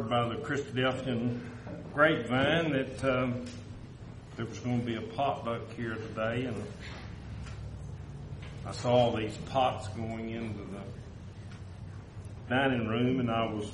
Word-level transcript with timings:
by 0.00 0.28
the 0.28 0.36
Christadelphian 0.36 1.40
grapevine 1.94 2.72
that 2.72 3.04
um, 3.04 3.44
there 4.36 4.44
was 4.44 4.58
going 4.58 4.80
to 4.80 4.86
be 4.86 4.96
a 4.96 5.00
potluck 5.00 5.62
here 5.76 5.94
today, 5.94 6.44
and 6.44 6.64
I 8.66 8.72
saw 8.72 9.16
these 9.16 9.36
pots 9.46 9.88
going 9.88 10.30
into 10.30 10.58
the 10.58 10.80
dining 12.48 12.86
room, 12.86 13.20
and 13.20 13.30
I 13.30 13.46
was 13.46 13.70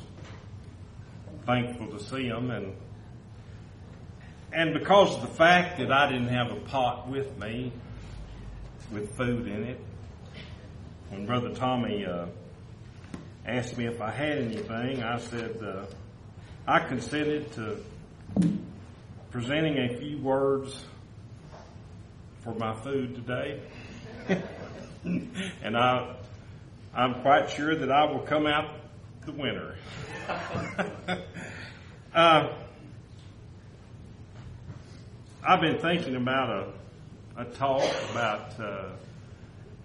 thankful 1.46 1.88
to 1.88 2.04
see 2.04 2.28
them. 2.28 2.50
And 2.50 2.76
and 4.52 4.74
because 4.74 5.16
of 5.16 5.22
the 5.22 5.34
fact 5.34 5.78
that 5.78 5.90
I 5.90 6.12
didn't 6.12 6.28
have 6.28 6.52
a 6.52 6.60
pot 6.60 7.08
with 7.08 7.36
me 7.38 7.72
with 8.92 9.16
food 9.16 9.48
in 9.48 9.64
it, 9.64 9.80
when 11.08 11.26
Brother 11.26 11.54
Tommy 11.54 12.04
uh, 12.06 12.26
asked 13.46 13.76
me 13.76 13.86
if 13.86 14.00
I 14.00 14.10
had 14.10 14.38
anything, 14.38 15.02
I 15.02 15.18
said 15.18 15.56
uh, 15.62 15.86
I 16.66 16.79
consented 16.79 17.51
to 17.55 17.78
presenting 19.32 19.78
a 19.78 19.96
few 19.98 20.18
words 20.18 20.84
for 22.45 22.55
my 22.55 22.73
food 22.73 23.16
today. 23.16 23.60
and 25.05 25.77
I, 25.77 26.14
I'm 26.95 27.20
quite 27.22 27.50
sure 27.50 27.74
that 27.74 27.91
I 27.91 28.05
will 28.05 28.20
come 28.20 28.46
out 28.46 28.77
the 29.27 29.33
winner. 29.33 29.74
uh, 32.14 32.52
I've 35.44 35.60
been 35.60 35.78
thinking 35.80 36.14
about 36.14 36.48
a, 37.38 37.42
a 37.42 37.44
talk 37.47 37.92
about 38.12 38.60
uh, 38.60 38.91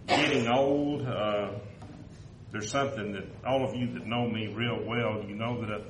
getting 0.08 0.48
old. 0.48 1.08
Uh, 1.08 1.54
there's 2.52 2.70
something 2.70 3.14
that 3.14 3.26
all 3.48 3.68
of 3.68 3.76
you 3.76 3.94
that 3.94 4.06
know 4.06 4.30
me 4.30 4.46
real 4.46 4.84
well, 4.86 5.23
you 5.28 5.34
know 5.34 5.59
that 5.62 5.82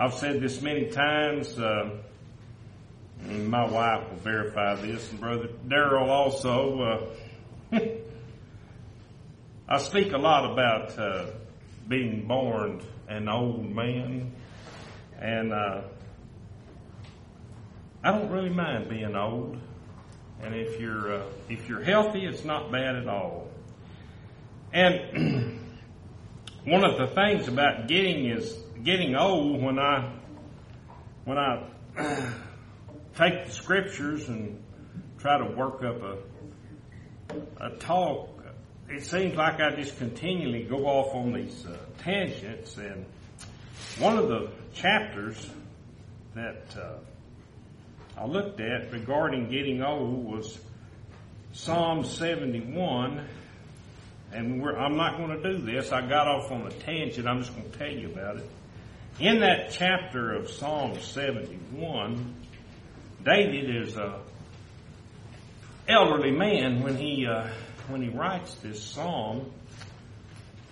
I've 0.00 0.14
said 0.14 0.40
this 0.40 0.62
many 0.62 0.86
times. 0.90 1.58
Uh, 1.58 1.90
my 3.26 3.68
wife 3.68 4.08
will 4.08 4.18
verify 4.18 4.76
this, 4.76 5.10
and 5.10 5.18
Brother 5.18 5.48
Darrell 5.66 6.08
also. 6.08 7.10
Uh, 7.72 7.78
I 9.68 9.78
speak 9.78 10.12
a 10.12 10.16
lot 10.16 10.52
about 10.52 10.96
uh, 10.96 11.30
being 11.88 12.28
born 12.28 12.80
an 13.08 13.28
old 13.28 13.68
man, 13.74 14.36
and 15.20 15.52
uh, 15.52 15.82
I 18.04 18.12
don't 18.12 18.30
really 18.30 18.50
mind 18.50 18.88
being 18.88 19.16
old. 19.16 19.58
And 20.40 20.54
if 20.54 20.80
you're 20.80 21.12
uh, 21.12 21.26
if 21.48 21.68
you're 21.68 21.82
healthy, 21.82 22.24
it's 22.24 22.44
not 22.44 22.70
bad 22.70 22.94
at 22.94 23.08
all. 23.08 23.48
And 24.72 25.58
one 26.66 26.84
of 26.84 26.98
the 26.98 27.08
things 27.16 27.48
about 27.48 27.88
getting 27.88 28.26
is 28.26 28.56
getting 28.84 29.14
old. 29.14 29.62
When 29.62 29.78
I 29.78 30.12
when 31.24 31.38
I 31.38 31.66
take 33.16 33.46
the 33.46 33.50
scriptures 33.50 34.28
and 34.28 34.62
try 35.18 35.38
to 35.38 35.44
work 35.56 35.82
up 35.82 36.02
a 36.02 36.16
a 37.60 37.70
talk, 37.76 38.28
it 38.88 39.04
seems 39.04 39.36
like 39.36 39.60
I 39.60 39.74
just 39.74 39.98
continually 39.98 40.64
go 40.64 40.86
off 40.86 41.14
on 41.14 41.32
these 41.32 41.66
uh, 41.66 41.76
tangents. 42.02 42.76
And 42.78 43.04
one 43.98 44.16
of 44.16 44.28
the 44.28 44.50
chapters 44.72 45.50
that 46.34 46.64
uh, 46.76 46.98
I 48.16 48.26
looked 48.26 48.60
at 48.60 48.92
regarding 48.92 49.50
getting 49.50 49.82
old 49.82 50.24
was 50.24 50.58
Psalm 51.52 52.04
71. 52.04 53.26
And 54.32 54.62
I'm 54.62 54.96
not 54.96 55.16
going 55.16 55.40
to 55.40 55.52
do 55.52 55.58
this. 55.58 55.90
I 55.90 56.06
got 56.06 56.28
off 56.28 56.50
on 56.50 56.66
a 56.66 56.70
tangent. 56.70 57.26
I'm 57.26 57.40
just 57.40 57.54
going 57.54 57.70
to 57.70 57.78
tell 57.78 57.90
you 57.90 58.10
about 58.10 58.36
it. 58.36 58.50
In 59.20 59.40
that 59.40 59.72
chapter 59.72 60.32
of 60.32 60.48
Psalm 60.48 61.00
71, 61.00 62.36
David 63.24 63.74
is 63.74 63.96
a 63.96 64.20
elderly 65.88 66.30
man 66.30 66.84
when 66.84 66.96
he 66.96 67.26
uh, 67.26 67.48
when 67.88 68.00
he 68.00 68.10
writes 68.10 68.54
this 68.62 68.80
psalm, 68.80 69.50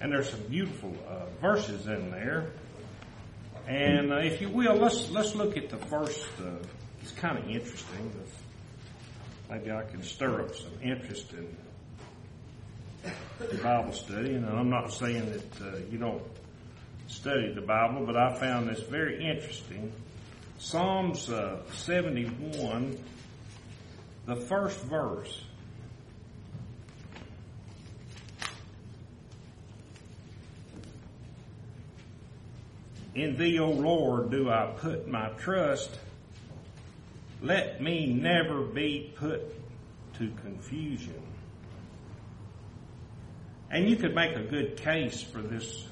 and 0.01 0.12
there's 0.12 0.31
some 0.31 0.43
beautiful 0.43 0.95
uh, 1.09 1.27
verses 1.41 1.89
in 1.89 2.12
there. 2.12 2.53
And 3.67 4.12
uh, 4.12 4.19
if 4.19 4.41
you 4.41 4.49
will, 4.49 4.77
let's 4.77 5.11
let's 5.11 5.35
look 5.35 5.56
at 5.56 5.69
the 5.69 5.79
first. 5.79 6.29
Uh, 6.39 6.51
it's 7.03 7.11
kind 7.11 7.39
of 7.39 7.51
interesting. 7.51 8.12
Maybe 9.51 9.73
I 9.73 9.83
can 9.83 10.05
stir 10.05 10.43
up 10.43 10.55
some 10.55 10.81
interest 10.85 11.33
in 11.33 11.56
the 13.41 13.56
Bible 13.56 13.93
study, 13.93 14.35
and 14.35 14.47
I'm 14.47 14.71
not 14.71 14.93
saying 14.93 15.33
that 15.33 15.61
uh, 15.62 15.79
you 15.91 15.99
don't 15.99 16.23
study 17.16 17.50
the 17.53 17.62
Bible, 17.62 18.04
but 18.04 18.16
I 18.16 18.34
found 18.34 18.69
this 18.69 18.81
very 18.81 19.25
interesting. 19.25 19.91
Psalms 20.59 21.31
uh, 21.31 21.62
71, 21.72 22.99
the 24.27 24.37
first 24.37 24.78
verse. 24.81 25.43
In 33.15 33.38
thee, 33.38 33.59
O 33.59 33.71
Lord, 33.71 34.31
do 34.31 34.50
I 34.50 34.75
put 34.76 35.09
my 35.09 35.31
trust. 35.38 35.99
Let 37.41 37.81
me 37.81 38.06
never 38.06 38.60
be 38.60 39.12
put 39.16 39.41
to 40.19 40.31
confusion. 40.43 41.22
And 43.71 43.88
you 43.88 43.97
could 43.97 44.15
make 44.15 44.37
a 44.37 44.43
good 44.43 44.76
case 44.76 45.22
for 45.22 45.41
this 45.41 45.87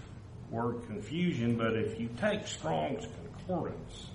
word 0.54 0.86
confusion, 0.86 1.56
but 1.56 1.74
if 1.74 1.98
you 1.98 2.08
take 2.20 2.46
Strong's 2.46 3.06
Concordance, 3.36 4.10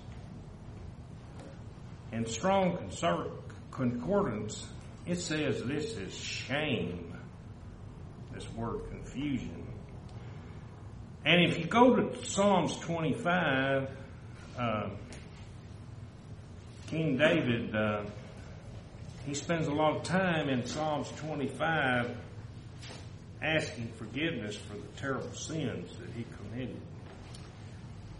in 2.12 2.26
Strong 2.26 2.90
Concordance, 3.70 4.66
it 5.06 5.16
says 5.20 5.62
this 5.64 5.96
is 5.96 6.14
shame, 6.14 7.14
this 8.32 8.50
word 8.54 8.80
confusion. 8.90 9.66
And 11.24 11.44
if 11.44 11.58
you 11.58 11.66
go 11.66 11.94
to 11.94 12.24
Psalms 12.24 12.74
25, 12.78 13.90
uh, 14.58 14.88
King 16.86 17.18
David, 17.18 17.76
uh, 17.76 18.04
he 19.26 19.34
spends 19.34 19.68
a 19.68 19.72
lot 19.72 19.96
of 19.96 20.02
time 20.02 20.48
in 20.48 20.64
Psalms 20.64 21.12
25 21.18 22.16
asking 23.42 23.88
forgiveness 23.96 24.56
for 24.56 24.74
the 24.74 25.00
terrible 25.00 25.32
sins 25.32 25.96
that 25.98 26.09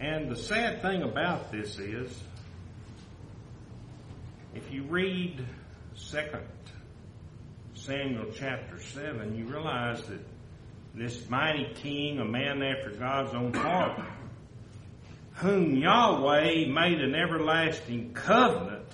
And 0.01 0.31
the 0.31 0.37
sad 0.37 0.83
thing 0.83 1.03
about 1.03 1.53
this 1.53 1.79
is, 1.79 2.11
if 4.55 4.73
you 4.73 4.85
read 4.85 5.45
Second 5.95 6.47
Samuel 7.75 8.27
chapter 8.37 8.81
7, 8.81 9.37
you 9.37 9.47
realize 9.47 10.03
that 10.05 10.21
this 10.95 11.29
mighty 11.29 11.73
king, 11.75 12.19
a 12.19 12.25
man 12.25 12.63
after 12.63 12.91
God's 12.91 13.35
own 13.35 13.53
heart, 13.53 14.01
whom 15.35 15.77
Yahweh 15.77 16.67
made 16.67 17.01
an 17.01 17.15
everlasting 17.15 18.13
covenant, 18.13 18.89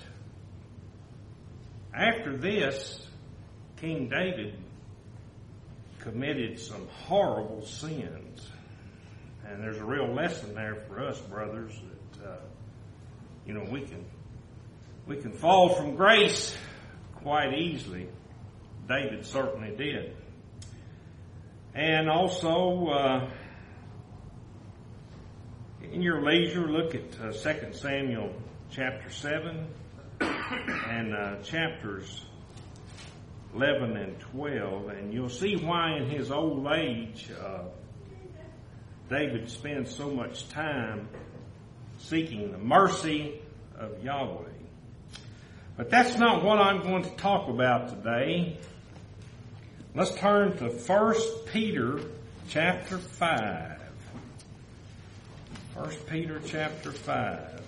after 1.93 2.37
this, 2.37 3.07
King 3.77 4.09
David 4.09 4.55
committed 5.99 6.59
some 6.59 6.87
horrible 7.05 7.65
sins. 7.65 8.47
And 9.49 9.63
there's 9.63 9.77
a 9.77 9.85
real 9.85 10.13
lesson 10.13 10.53
there 10.53 10.75
for 10.87 11.03
us, 11.03 11.19
brothers, 11.21 11.71
that, 12.19 12.29
uh, 12.29 12.35
you 13.45 13.53
know, 13.53 13.65
we 13.69 13.81
can, 13.81 14.03
we 15.07 15.17
can 15.17 15.31
fall 15.31 15.69
from 15.69 15.95
grace 15.95 16.55
quite 17.15 17.53
easily. 17.53 18.09
David 18.87 19.25
certainly 19.25 19.75
did. 19.75 20.15
And 21.73 22.09
also, 22.09 22.87
uh, 22.87 23.29
in 25.91 26.01
your 26.01 26.21
leisure, 26.23 26.67
look 26.67 26.95
at 26.95 27.19
uh, 27.21 27.31
2 27.31 27.73
Samuel 27.73 28.33
chapter 28.71 29.09
7 29.09 29.65
and 30.19 31.13
uh, 31.13 31.35
chapters 31.43 32.25
11 33.55 33.95
and 33.95 34.19
12, 34.19 34.89
and 34.89 35.13
you'll 35.13 35.29
see 35.29 35.55
why 35.55 35.97
in 35.97 36.09
his 36.09 36.31
old 36.31 36.67
age 36.67 37.29
uh, 37.41 37.63
David 39.09 39.49
spends 39.49 39.95
so 39.95 40.09
much 40.09 40.49
time 40.49 41.07
seeking 41.97 42.51
the 42.51 42.57
mercy 42.57 43.41
of 43.77 44.03
Yahweh. 44.03 44.43
But 45.77 45.89
that's 45.89 46.17
not 46.17 46.43
what 46.43 46.57
I'm 46.59 46.81
going 46.81 47.03
to 47.03 47.09
talk 47.11 47.47
about 47.49 47.89
today. 47.89 48.57
Let's 49.95 50.13
turn 50.15 50.57
to 50.57 50.69
1 50.69 51.15
Peter 51.51 52.01
chapter 52.49 52.97
5. 52.97 53.79
1 55.75 55.89
Peter 56.07 56.41
chapter 56.45 56.91
5. 56.91 57.61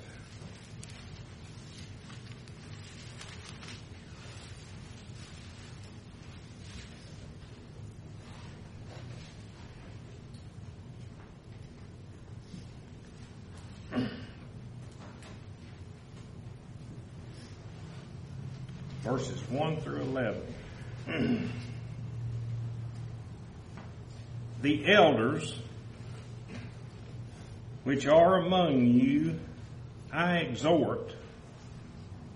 Verses 19.19 19.41
1 19.49 19.81
through 19.81 19.99
11. 19.99 20.41
the 24.61 24.93
elders 24.93 25.59
which 27.83 28.07
are 28.07 28.37
among 28.37 28.85
you, 28.85 29.37
I 30.13 30.37
exhort, 30.37 31.13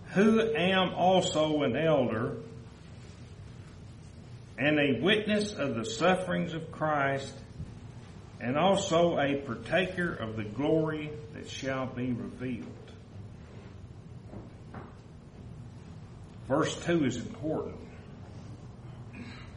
who 0.10 0.42
am 0.42 0.94
also 0.94 1.64
an 1.64 1.78
elder 1.78 2.36
and 4.58 4.78
a 4.78 5.00
witness 5.00 5.54
of 5.54 5.76
the 5.76 5.86
sufferings 5.86 6.54
of 6.54 6.70
Christ, 6.70 7.34
and 8.42 8.58
also 8.58 9.18
a 9.18 9.36
partaker 9.38 10.14
of 10.14 10.36
the 10.36 10.44
glory 10.44 11.12
that 11.34 11.48
shall 11.50 11.86
be 11.86 12.12
revealed. 12.12 12.83
Verse 16.48 16.76
2 16.86 17.06
is 17.06 17.18
important. 17.18 17.76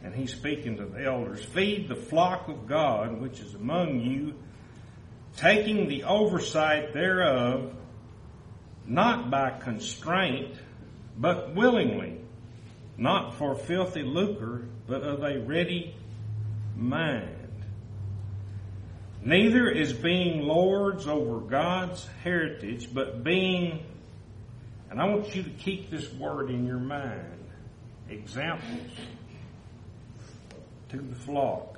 And 0.03 0.15
he's 0.15 0.31
speaking 0.31 0.77
to 0.77 0.85
the 0.85 1.05
elders. 1.05 1.43
Feed 1.43 1.89
the 1.89 1.95
flock 1.95 2.47
of 2.47 2.67
God 2.67 3.19
which 3.19 3.39
is 3.39 3.53
among 3.55 3.99
you, 3.99 4.35
taking 5.35 5.87
the 5.87 6.03
oversight 6.03 6.93
thereof, 6.93 7.73
not 8.85 9.29
by 9.29 9.51
constraint, 9.59 10.55
but 11.17 11.53
willingly, 11.55 12.21
not 12.97 13.35
for 13.35 13.55
filthy 13.55 14.03
lucre, 14.03 14.65
but 14.87 15.01
of 15.01 15.23
a 15.23 15.39
ready 15.39 15.93
mind. 16.75 17.33
Neither 19.23 19.67
is 19.69 19.91
being 19.91 20.41
lords 20.43 21.07
over 21.07 21.39
God's 21.39 22.07
heritage, 22.23 22.93
but 22.93 23.23
being, 23.23 23.83
and 24.89 25.01
I 25.01 25.05
want 25.05 25.35
you 25.35 25.43
to 25.43 25.49
keep 25.49 25.89
this 25.89 26.11
word 26.13 26.49
in 26.49 26.65
your 26.65 26.79
mind, 26.79 27.43
examples 28.09 28.91
to 30.89 30.97
the 30.97 31.15
flock. 31.15 31.77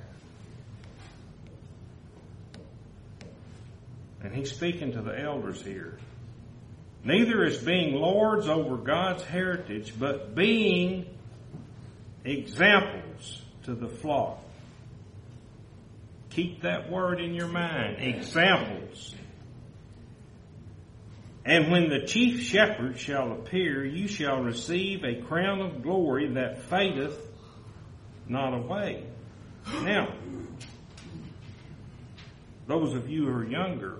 And 4.21 4.33
he's 4.33 4.51
speaking 4.51 4.91
to 4.93 5.01
the 5.01 5.17
elders 5.17 5.61
here. 5.61 5.97
Neither 7.03 7.43
is 7.45 7.57
being 7.57 7.95
lords 7.95 8.47
over 8.47 8.75
God's 8.75 9.23
heritage, 9.23 9.93
but 9.97 10.35
being 10.35 11.05
examples 12.25 13.41
to 13.63 13.73
the 13.73 13.87
flock. 13.87 14.39
Keep 16.29 16.61
that 16.63 16.91
word 16.91 17.21
in 17.21 17.33
your 17.33 17.47
mind. 17.47 17.97
Examples. 17.99 19.15
And 21.49 21.71
when 21.71 21.89
the 21.89 22.05
chief 22.05 22.43
shepherd 22.43 22.99
shall 22.99 23.31
appear, 23.31 23.83
you 23.83 24.07
shall 24.07 24.43
receive 24.43 25.03
a 25.03 25.19
crown 25.23 25.61
of 25.61 25.81
glory 25.81 26.31
that 26.33 26.61
fadeth 26.61 27.19
not 28.27 28.53
away. 28.53 29.03
Now, 29.81 30.13
those 32.67 32.93
of 32.93 33.09
you 33.09 33.25
who 33.25 33.31
are 33.31 33.43
younger, 33.43 33.97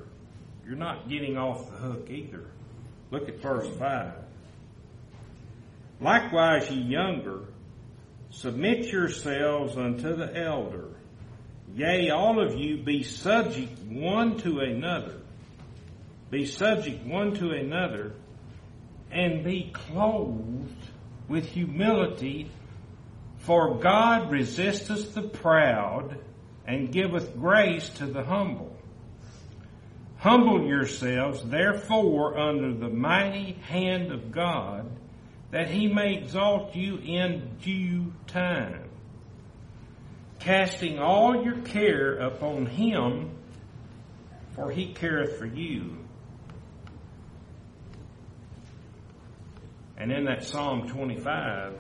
you're 0.64 0.76
not 0.76 1.10
getting 1.10 1.40
off 1.40 1.72
the 1.72 1.78
hook 1.78 2.12
either. 2.12 2.46
Look 3.10 3.28
at 3.28 3.42
verse 3.42 3.68
5. 3.80 4.14
Likewise, 6.02 6.70
ye 6.70 6.84
younger, 6.84 7.46
submit 8.30 8.86
yourselves 8.92 9.76
unto 9.76 10.16
the 10.16 10.38
elder. 10.38 10.90
Yea, 11.74 12.12
all 12.12 12.40
of 12.40 12.54
you 12.54 12.78
be 12.78 13.02
subject 13.02 13.80
one 13.80 14.38
to 14.38 14.60
another. 14.60 15.19
Be 16.30 16.46
subject 16.46 17.06
one 17.06 17.34
to 17.36 17.52
another, 17.52 18.14
and 19.12 19.44
be 19.44 19.72
clothed 19.74 20.90
with 21.28 21.46
humility, 21.46 22.52
for 23.40 23.80
God 23.80 24.30
resisteth 24.30 25.16
the 25.16 25.24
proud, 25.24 26.20
and 26.68 26.92
giveth 26.92 27.36
grace 27.36 27.90
to 27.90 28.06
the 28.06 28.24
humble. 28.24 28.76
Humble 30.18 30.68
yourselves, 30.68 31.42
therefore, 31.44 32.38
under 32.38 32.74
the 32.74 32.90
mighty 32.90 33.54
hand 33.54 34.12
of 34.12 34.32
God, 34.32 34.92
that 35.52 35.70
he 35.70 35.88
may 35.88 36.16
exalt 36.16 36.76
you 36.76 36.98
in 36.98 37.58
due 37.62 38.14
time. 38.28 38.90
Casting 40.40 41.00
all 41.00 41.44
your 41.44 41.62
care 41.62 42.18
upon 42.18 42.66
him, 42.68 43.32
for 44.56 44.70
he 44.70 44.94
careth 44.94 45.38
for 45.40 45.46
you. 45.46 45.98
And 50.00 50.14
in 50.14 50.26
that 50.26 50.46
Psalm 50.46 50.88
25, 50.88 51.74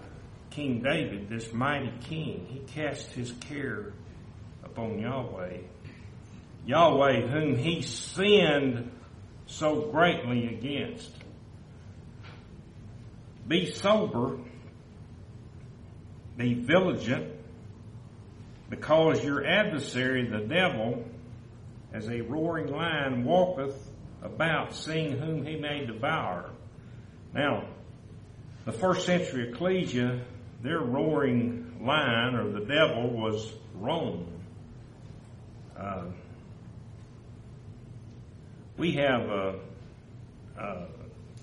King 0.50 0.82
David, 0.82 1.30
this 1.30 1.54
mighty 1.54 1.92
king, 2.02 2.46
he 2.50 2.60
cast 2.74 3.12
his 3.12 3.32
care 3.32 3.94
upon 4.64 5.00
Yahweh. 5.00 5.60
Yahweh, 6.66 7.28
whom 7.28 7.56
he 7.56 7.82
sinned 7.82 8.92
so 9.46 9.90
greatly 9.92 10.48
against. 10.48 11.12
Be 13.48 13.72
sober, 13.72 14.38
be 16.38 16.54
vigilant, 16.56 17.34
because 18.70 19.24
your 19.24 19.46
adversary, 19.46 20.30
the 20.30 20.46
devil, 20.46 21.06
as 21.94 22.08
a 22.10 22.22
roaring 22.22 22.72
lion, 22.72 23.24
walketh 23.24 23.90
about, 24.22 24.76
seeing 24.76 25.18
whom 25.18 25.46
he 25.46 25.56
may 25.56 25.86
devour. 25.86 26.52
Now, 27.34 27.68
the 28.66 28.72
first 28.72 29.06
century 29.06 29.50
ecclesia, 29.50 30.22
their 30.62 30.80
roaring 30.80 31.80
lion 31.82 32.36
or 32.36 32.52
the 32.52 32.66
devil 32.66 33.10
was 33.10 33.52
Rome. 33.76 34.28
Uh, 35.78 36.06
we 38.78 38.94
have 38.94 39.22
a, 39.22 39.60
uh, 40.60 40.86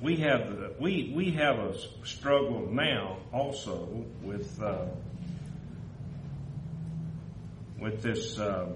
we 0.02 0.16
have 0.16 0.74
we 0.78 1.12
we 1.14 1.30
have 1.32 1.58
a 1.58 1.74
struggle 2.04 2.68
now 2.70 3.18
also 3.32 4.04
with 4.22 4.60
uh, 4.62 4.86
with 7.80 8.02
this 8.02 8.38
uh, 8.38 8.68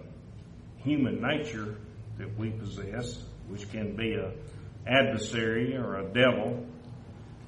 human 0.79 1.21
nature 1.21 1.77
that 2.19 2.39
we 2.39 2.51
possess, 2.51 3.23
which 3.49 3.71
can 3.71 3.97
be 3.97 4.15
a 4.15 4.33
adversary 4.87 5.77
or 5.77 5.97
a 5.97 6.05
devil, 6.05 6.67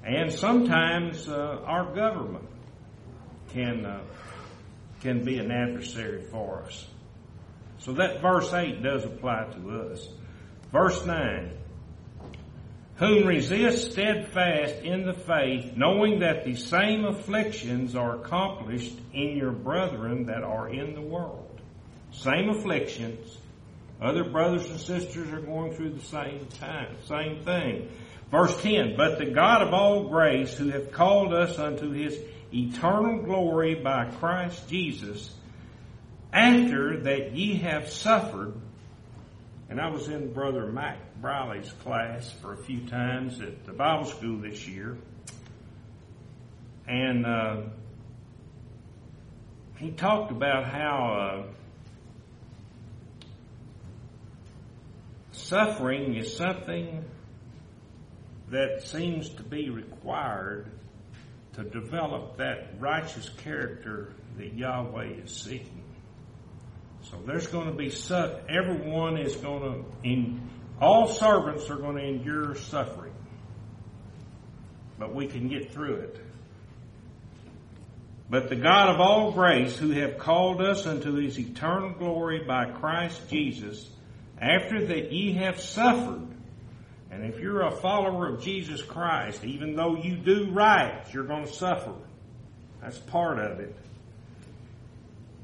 and 0.04 0.32
sometimes 0.32 1.28
uh, 1.28 1.62
our 1.64 1.94
government 1.94 2.48
can 3.50 3.84
uh, 3.84 4.02
can 5.00 5.24
be 5.24 5.38
an 5.38 5.50
adversary 5.50 6.22
for 6.22 6.62
us. 6.62 6.86
So 7.78 7.92
that 7.94 8.20
verse 8.20 8.52
eight 8.52 8.82
does 8.82 9.04
apply 9.04 9.46
to 9.54 9.90
us. 9.90 10.08
Verse 10.70 11.04
nine 11.04 11.58
whom 12.96 13.26
resist 13.26 13.92
steadfast 13.92 14.76
in 14.84 15.04
the 15.04 15.12
faith, 15.12 15.72
knowing 15.76 16.20
that 16.20 16.44
the 16.44 16.54
same 16.54 17.04
afflictions 17.04 17.96
are 17.96 18.20
accomplished 18.20 18.94
in 19.12 19.36
your 19.36 19.50
brethren 19.50 20.26
that 20.26 20.44
are 20.44 20.68
in 20.68 20.94
the 20.94 21.00
world. 21.00 21.60
Same 22.12 22.50
afflictions. 22.50 23.38
Other 24.00 24.24
brothers 24.24 24.68
and 24.70 24.78
sisters 24.78 25.32
are 25.32 25.40
going 25.40 25.74
through 25.74 25.94
the 25.94 26.04
same 26.04 26.46
time, 26.60 26.96
same 27.06 27.42
thing. 27.42 27.88
Verse 28.32 28.60
10, 28.62 28.96
but 28.96 29.18
the 29.18 29.26
God 29.26 29.62
of 29.62 29.72
all 29.72 30.08
grace, 30.08 30.56
who 30.56 30.70
hath 30.70 30.90
called 30.90 31.32
us 31.32 31.58
unto 31.58 31.92
his 31.92 32.18
eternal 32.52 33.22
glory 33.22 33.76
by 33.76 34.06
Christ 34.06 34.68
Jesus, 34.68 35.32
after 36.32 37.02
that 37.02 37.36
ye 37.36 37.58
have 37.58 37.88
suffered 37.88 38.54
and 39.72 39.80
I 39.80 39.88
was 39.88 40.08
in 40.08 40.34
Brother 40.34 40.66
Mac 40.66 40.98
Briley's 41.22 41.72
class 41.82 42.30
for 42.42 42.52
a 42.52 42.58
few 42.58 42.80
times 42.88 43.40
at 43.40 43.64
the 43.64 43.72
Bible 43.72 44.04
school 44.04 44.36
this 44.36 44.68
year. 44.68 44.98
And 46.86 47.24
uh, 47.24 47.62
he 49.78 49.90
talked 49.92 50.30
about 50.30 50.66
how 50.66 51.46
uh, 51.46 51.46
suffering 55.30 56.16
is 56.16 56.36
something 56.36 57.02
that 58.52 58.82
seems 58.82 59.30
to 59.30 59.42
be 59.42 59.70
required 59.70 60.70
to 61.54 61.64
develop 61.64 62.36
that 62.36 62.74
righteous 62.78 63.28
character 63.38 64.12
that 64.36 64.52
Yahweh 64.52 65.22
is 65.24 65.30
seeking. 65.30 65.82
So 67.02 67.18
there's 67.26 67.46
going 67.46 67.66
to 67.66 67.74
be 67.74 67.88
such, 67.88 68.38
everyone 68.48 69.16
is 69.16 69.36
going 69.36 69.62
to 69.62 70.08
in 70.08 70.48
all 70.80 71.08
servants 71.08 71.70
are 71.70 71.76
going 71.76 71.96
to 71.96 72.04
endure 72.04 72.54
suffering. 72.54 73.14
But 74.98 75.14
we 75.14 75.26
can 75.28 75.48
get 75.48 75.72
through 75.72 75.96
it. 75.96 76.20
But 78.28 78.48
the 78.48 78.56
God 78.56 78.90
of 78.90 79.00
all 79.00 79.32
grace, 79.32 79.76
who 79.76 79.90
have 79.90 80.18
called 80.18 80.60
us 80.60 80.86
unto 80.86 81.14
his 81.14 81.38
eternal 81.38 81.90
glory 81.90 82.44
by 82.44 82.66
Christ 82.66 83.28
Jesus, 83.30 83.88
after 84.38 84.86
that 84.86 85.12
ye 85.12 85.34
have 85.34 85.60
suffered 85.60 86.31
And 87.12 87.26
if 87.26 87.38
you're 87.40 87.60
a 87.60 87.70
follower 87.70 88.26
of 88.26 88.42
Jesus 88.42 88.82
Christ, 88.82 89.44
even 89.44 89.76
though 89.76 89.96
you 89.96 90.16
do 90.16 90.50
right, 90.50 91.04
you're 91.12 91.24
going 91.24 91.44
to 91.44 91.52
suffer. 91.52 91.92
That's 92.80 92.98
part 92.98 93.38
of 93.38 93.60
it. 93.60 93.76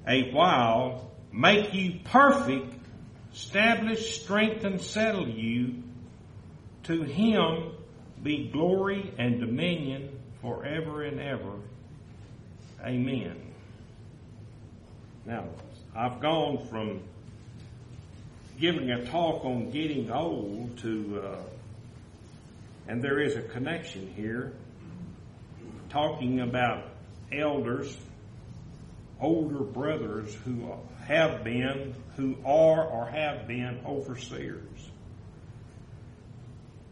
A 0.07 0.33
while, 0.33 1.11
make 1.31 1.75
you 1.75 2.01
perfect, 2.05 2.75
establish, 3.35 4.19
strengthen, 4.23 4.79
settle 4.79 5.29
you. 5.29 5.83
To 6.85 7.03
him 7.03 7.73
be 8.23 8.49
glory 8.49 9.13
and 9.19 9.39
dominion 9.39 10.19
forever 10.41 11.03
and 11.03 11.21
ever. 11.21 11.53
Amen. 12.83 13.37
Now, 15.27 15.45
I've 15.95 16.21
gone 16.21 16.67
from 16.71 17.03
giving 18.59 18.91
a 18.91 19.05
talk 19.05 19.45
on 19.45 19.71
getting 19.71 20.11
old 20.11 20.79
to, 20.79 21.23
uh, 21.23 21.58
and 22.89 23.03
there 23.03 23.21
is 23.21 23.37
a 23.37 23.43
connection 23.43 24.13
here, 24.17 24.55
talking 25.91 26.41
about 26.41 26.85
elders, 27.31 27.97
older 29.21 29.63
brothers 29.63 30.35
who 30.45 30.73
have 31.07 31.45
been, 31.45 31.95
who 32.17 32.37
are 32.45 32.85
or 32.85 33.07
have 33.07 33.47
been 33.47 33.81
overseers. 33.87 34.91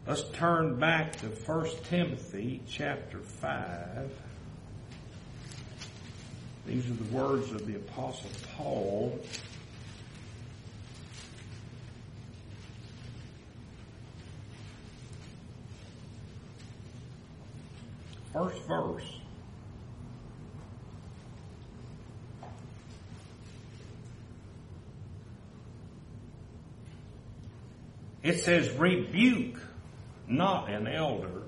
Let's 0.05 0.23
turn 0.33 0.79
back 0.79 1.17
to 1.17 1.25
1 1.25 1.69
Timothy 1.89 2.61
chapter 2.69 3.19
5. 3.19 4.11
These 6.67 6.89
are 6.89 6.93
the 6.93 7.15
words 7.15 7.51
of 7.51 7.65
the 7.65 7.75
Apostle 7.75 8.29
Paul. 8.55 9.19
First 18.37 18.61
verse. 18.67 19.19
It 28.21 28.41
says, 28.41 28.69
rebuke 28.73 29.59
not 30.27 30.69
an 30.69 30.87
elder, 30.87 31.41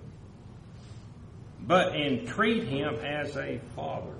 but 1.61 1.95
entreat 1.95 2.63
him 2.63 2.95
as 3.05 3.37
a 3.37 3.59
father. 3.75 4.15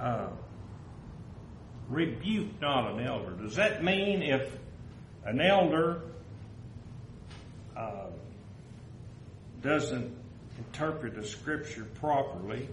Uh, 0.00 0.28
rebuke 1.90 2.58
not 2.62 2.92
an 2.92 3.06
elder. 3.06 3.32
Does 3.32 3.56
that 3.56 3.84
mean 3.84 4.22
if 4.22 4.56
an 5.26 5.42
elder 5.42 6.00
uh, 7.76 8.06
doesn't 9.60 10.23
interpret 10.58 11.14
the 11.14 11.24
scripture 11.24 11.84
properly 12.00 12.68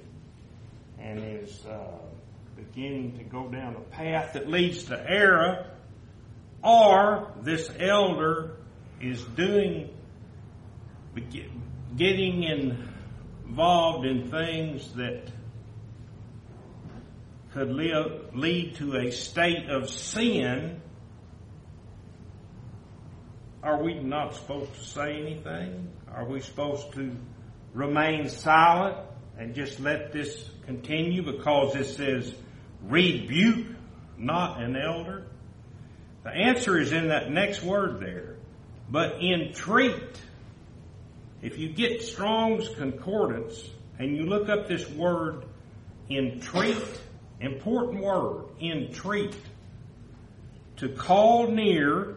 and 1.00 1.20
is 1.20 1.66
uh, 1.66 1.98
beginning 2.56 3.18
to 3.18 3.24
go 3.24 3.48
down 3.48 3.76
a 3.76 3.80
path 3.96 4.34
that 4.34 4.48
leads 4.48 4.84
to 4.86 5.10
error, 5.10 5.72
or 6.64 7.32
this 7.42 7.70
elder 7.80 8.58
is 9.00 9.24
doing 9.24 9.90
getting 11.98 12.44
involved 12.44 14.06
in 14.06 14.30
things 14.30 14.94
that 14.94 15.24
could 17.54 17.72
lead 17.72 18.76
to 18.76 18.96
a 18.96 19.12
state 19.12 19.70
of 19.70 19.90
sin, 19.90 20.82
are 23.62 23.84
we 23.84 23.96
not 23.96 24.36
supposed 24.36 24.74
to 24.76 24.84
say 24.86 25.20
anything? 25.20 25.90
Are 26.14 26.26
we 26.26 26.40
supposed 26.40 26.94
to 26.94 27.16
remain 27.74 28.30
silent 28.30 28.98
and 29.38 29.56
just 29.56 29.80
let 29.80 30.12
this 30.12 30.50
continue 30.66 31.24
because 31.24 31.76
it 31.76 31.86
says 31.86 32.34
rebuke 32.84 33.68
not 34.18 34.62
an 34.62 34.76
elder? 34.76 35.26
The 36.24 36.30
answer 36.30 36.80
is 36.80 36.92
in 36.92 37.08
that 37.08 37.32
next 37.32 37.64
word 37.64 38.00
there. 38.00 38.36
But 38.90 39.22
entreat. 39.22 40.22
If 41.42 41.58
you 41.58 41.70
get 41.70 42.04
Strong's 42.04 42.70
Concordance 42.76 43.68
and 43.98 44.16
you 44.16 44.26
look 44.26 44.50
up 44.50 44.68
this 44.68 44.88
word 44.90 45.46
entreat, 46.10 47.02
important 47.40 48.04
word, 48.04 48.46
entreat, 48.62 49.36
to 50.78 50.90
call 50.90 51.48
near, 51.48 52.16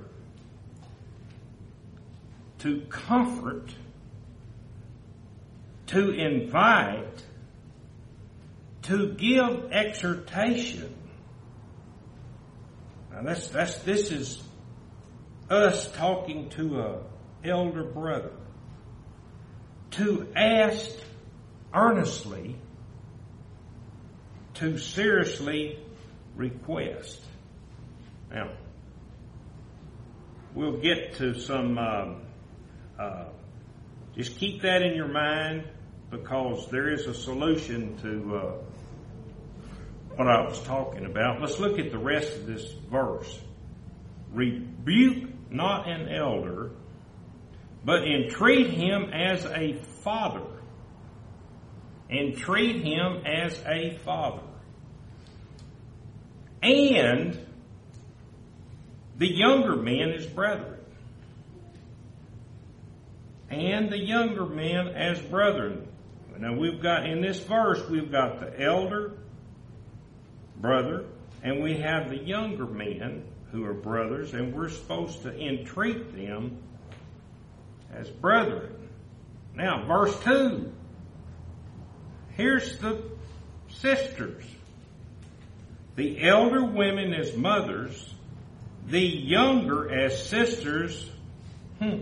to 2.58 2.80
comfort, 2.88 3.68
to 5.86 6.10
invite, 6.10 7.22
to 8.82 9.12
give 9.14 9.72
exhortation. 9.72 10.94
Now 13.12 13.22
that's, 13.22 13.48
that's, 13.48 13.78
this 13.78 14.10
is 14.10 14.42
us 15.50 15.90
talking 15.92 16.48
to 16.50 16.80
a 16.80 17.00
elder 17.44 17.84
brother. 17.84 18.32
To 19.92 20.26
ask 20.34 20.90
earnestly, 21.72 22.56
to 24.54 24.78
seriously 24.78 25.78
request. 26.34 27.20
Now, 28.32 28.50
we'll 30.54 30.78
get 30.78 31.14
to 31.14 31.38
some, 31.38 31.78
um, 31.78 32.22
uh, 32.98 33.26
just 34.16 34.36
keep 34.38 34.62
that 34.62 34.82
in 34.82 34.96
your 34.96 35.08
mind 35.08 35.64
because 36.16 36.68
there 36.70 36.88
is 36.90 37.06
a 37.06 37.14
solution 37.14 37.96
to 37.98 38.36
uh, 38.36 38.52
what 40.14 40.28
I 40.28 40.42
was 40.46 40.60
talking 40.60 41.06
about. 41.06 41.40
Let's 41.40 41.58
look 41.58 41.78
at 41.78 41.90
the 41.90 41.98
rest 41.98 42.36
of 42.36 42.46
this 42.46 42.70
verse. 42.90 43.40
Rebuke 44.32 45.30
not 45.50 45.88
an 45.88 46.08
elder, 46.08 46.70
but 47.84 48.06
entreat 48.06 48.70
him 48.70 49.12
as 49.12 49.44
a 49.44 49.74
father. 50.02 50.46
Entreat 52.08 52.84
him 52.84 53.26
as 53.26 53.60
a 53.66 53.98
father. 54.04 54.42
And 56.62 57.38
the 59.18 59.30
younger 59.30 59.74
men 59.74 60.12
as 60.12 60.26
brethren. 60.26 60.78
And 63.50 63.90
the 63.90 63.98
younger 63.98 64.46
men 64.46 64.88
as 64.88 65.20
brethren. 65.20 65.88
Now 66.38 66.54
we've 66.54 66.82
got, 66.82 67.06
in 67.06 67.20
this 67.20 67.40
verse, 67.40 67.88
we've 67.88 68.10
got 68.10 68.40
the 68.40 68.60
elder 68.60 69.12
brother, 70.56 71.04
and 71.42 71.62
we 71.62 71.78
have 71.78 72.10
the 72.10 72.18
younger 72.18 72.66
men 72.66 73.24
who 73.52 73.64
are 73.64 73.74
brothers, 73.74 74.34
and 74.34 74.54
we're 74.54 74.68
supposed 74.68 75.22
to 75.22 75.38
entreat 75.38 76.14
them 76.14 76.58
as 77.92 78.10
brethren. 78.10 78.88
Now, 79.54 79.86
verse 79.86 80.18
2. 80.24 80.72
Here's 82.30 82.78
the 82.78 83.02
sisters. 83.68 84.44
The 85.94 86.26
elder 86.26 86.64
women 86.64 87.14
as 87.14 87.36
mothers, 87.36 88.12
the 88.88 89.00
younger 89.00 89.88
as 89.88 90.26
sisters, 90.26 91.08
hmm, 91.78 92.00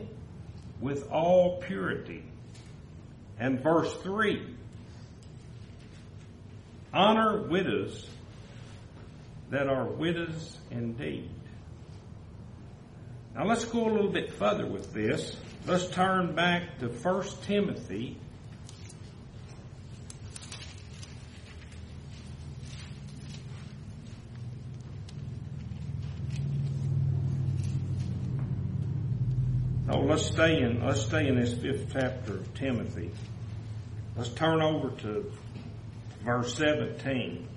with 0.81 1.11
all 1.11 1.61
purity. 1.61 2.25
And 3.43 3.61
verse 3.61 3.93
3 4.05 4.41
Honor 6.95 7.43
widows 7.49 8.07
that 9.51 9.67
are 9.67 9.85
widows 9.85 10.59
indeed. 10.71 11.29
Now 13.35 13.47
let's 13.47 13.65
go 13.65 13.89
a 13.89 13.91
little 13.91 14.13
bit 14.13 14.33
further 14.35 14.65
with 14.65 14.93
this. 14.93 15.37
Let's 15.67 15.89
turn 15.89 16.37
back 16.37 16.79
to 16.79 16.87
1 16.87 17.25
Timothy. 17.43 18.17
Oh, 29.89 29.99
let's 29.99 30.27
stay 30.27 30.61
in 30.61 30.87
let's 30.87 31.03
stay 31.03 31.27
in 31.27 31.41
this 31.41 31.55
fifth 31.55 31.89
chapter 31.93 32.35
of 32.35 32.55
Timothy. 32.55 33.11
Let's 34.15 34.29
turn 34.29 34.61
over 34.61 34.91
to 35.03 35.33
verse 36.23 36.55
17. 36.59 37.49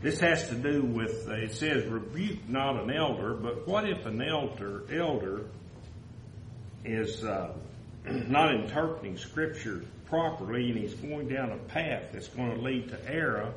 This 0.00 0.18
has 0.20 0.48
to 0.48 0.54
do 0.54 0.82
with, 0.82 1.28
uh, 1.28 1.32
it 1.32 1.54
says, 1.54 1.84
rebuke 1.86 2.48
not 2.48 2.82
an 2.82 2.90
elder, 2.90 3.34
but 3.34 3.68
what 3.68 3.86
if 3.86 4.06
an 4.06 4.22
elder, 4.22 4.82
elder 4.90 5.44
is 6.86 7.22
uh, 7.22 7.52
not 8.06 8.54
interpreting 8.54 9.18
scripture 9.18 9.84
properly 10.06 10.70
and 10.70 10.78
he's 10.78 10.94
going 10.94 11.28
down 11.28 11.52
a 11.52 11.56
path 11.56 12.08
that's 12.12 12.28
going 12.28 12.54
to 12.54 12.60
lead 12.62 12.88
to 12.88 13.10
error, 13.10 13.52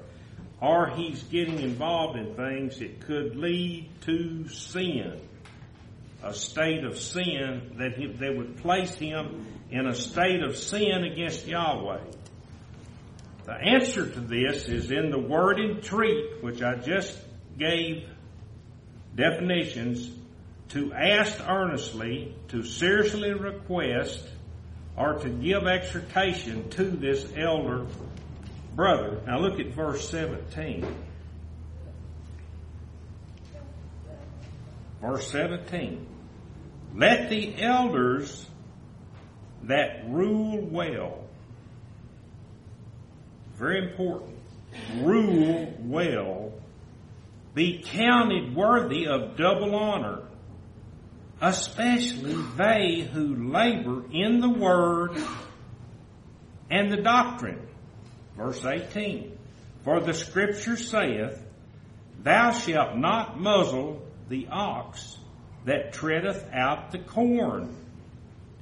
or 0.60 0.88
he's 0.88 1.24
getting 1.24 1.60
involved 1.60 2.18
in 2.18 2.34
things 2.36 2.80
that 2.80 3.00
could 3.02 3.38
lead 3.38 3.90
to 4.02 4.50
sin. 4.50 5.22
A 6.24 6.34
state 6.34 6.84
of 6.84 6.98
sin, 6.98 7.76
that 7.78 7.98
he, 7.98 8.08
they 8.08 8.30
would 8.30 8.58
place 8.58 8.96
him 8.96 9.46
in 9.70 9.86
a 9.88 9.94
state 9.94 10.42
of 10.42 10.58
sin 10.58 11.04
against 11.04 11.46
Yahweh. 11.48 12.00
The 13.46 13.54
answer 13.54 14.10
to 14.10 14.20
this 14.20 14.68
is 14.68 14.92
in 14.92 15.10
the 15.10 15.20
word 15.20 15.60
entreat, 15.60 16.44
which 16.44 16.62
I 16.62 16.76
just 16.76 17.18
gave 17.58 18.10
definitions, 19.16 20.12
to 20.70 20.92
ask 20.92 21.40
earnestly, 21.48 22.36
to 22.50 22.64
seriously 22.64 23.34
request, 23.34 24.28
or 24.98 25.14
to 25.14 25.30
give 25.30 25.66
exhortation 25.66 26.70
to 26.72 26.84
this 26.84 27.26
elder 27.38 27.86
brother. 28.76 29.22
Now 29.26 29.40
look 29.40 29.60
at 29.60 29.68
verse 29.68 30.10
17. 30.10 30.86
Verse 35.02 35.30
17. 35.32 36.06
Let 36.96 37.30
the 37.30 37.62
elders 37.62 38.46
that 39.64 40.10
rule 40.10 40.60
well, 40.60 41.24
very 43.56 43.90
important, 43.90 44.38
rule 45.02 45.74
well, 45.80 46.54
be 47.54 47.84
counted 47.84 48.56
worthy 48.56 49.08
of 49.08 49.36
double 49.36 49.76
honor, 49.76 50.24
especially 51.42 52.36
they 52.56 53.08
who 53.12 53.52
labor 53.52 54.04
in 54.12 54.40
the 54.40 54.50
word 54.50 55.18
and 56.70 56.92
the 56.92 57.02
doctrine. 57.02 57.68
Verse 58.36 58.64
18. 58.64 59.38
For 59.84 60.00
the 60.00 60.14
scripture 60.14 60.78
saith, 60.78 61.44
Thou 62.22 62.52
shalt 62.52 62.98
not 62.98 63.40
muzzle 63.40 64.07
the 64.30 64.48
ox 64.48 65.18
that 65.66 65.94
treadeth 65.94 66.48
out 66.54 66.92
the 66.92 67.00
corn, 67.00 67.76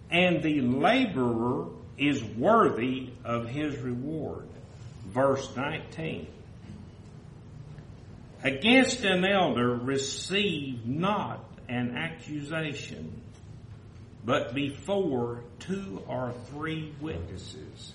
and 0.10 0.41
the 0.41 0.62
laborer 0.62 1.67
is 1.98 2.24
worthy 2.24 3.10
of 3.24 3.48
his 3.48 3.77
reward. 3.77 4.48
Verse 5.07 5.55
19. 5.55 6.27
Against 8.43 9.03
an 9.03 9.25
elder 9.25 9.74
receive 9.75 10.86
not 10.86 11.43
an 11.67 11.98
accusation, 11.98 13.22
but 14.24 14.53
before 14.53 15.41
two 15.60 16.03
or 16.07 16.34
three 16.50 16.93
witnesses. 17.01 17.93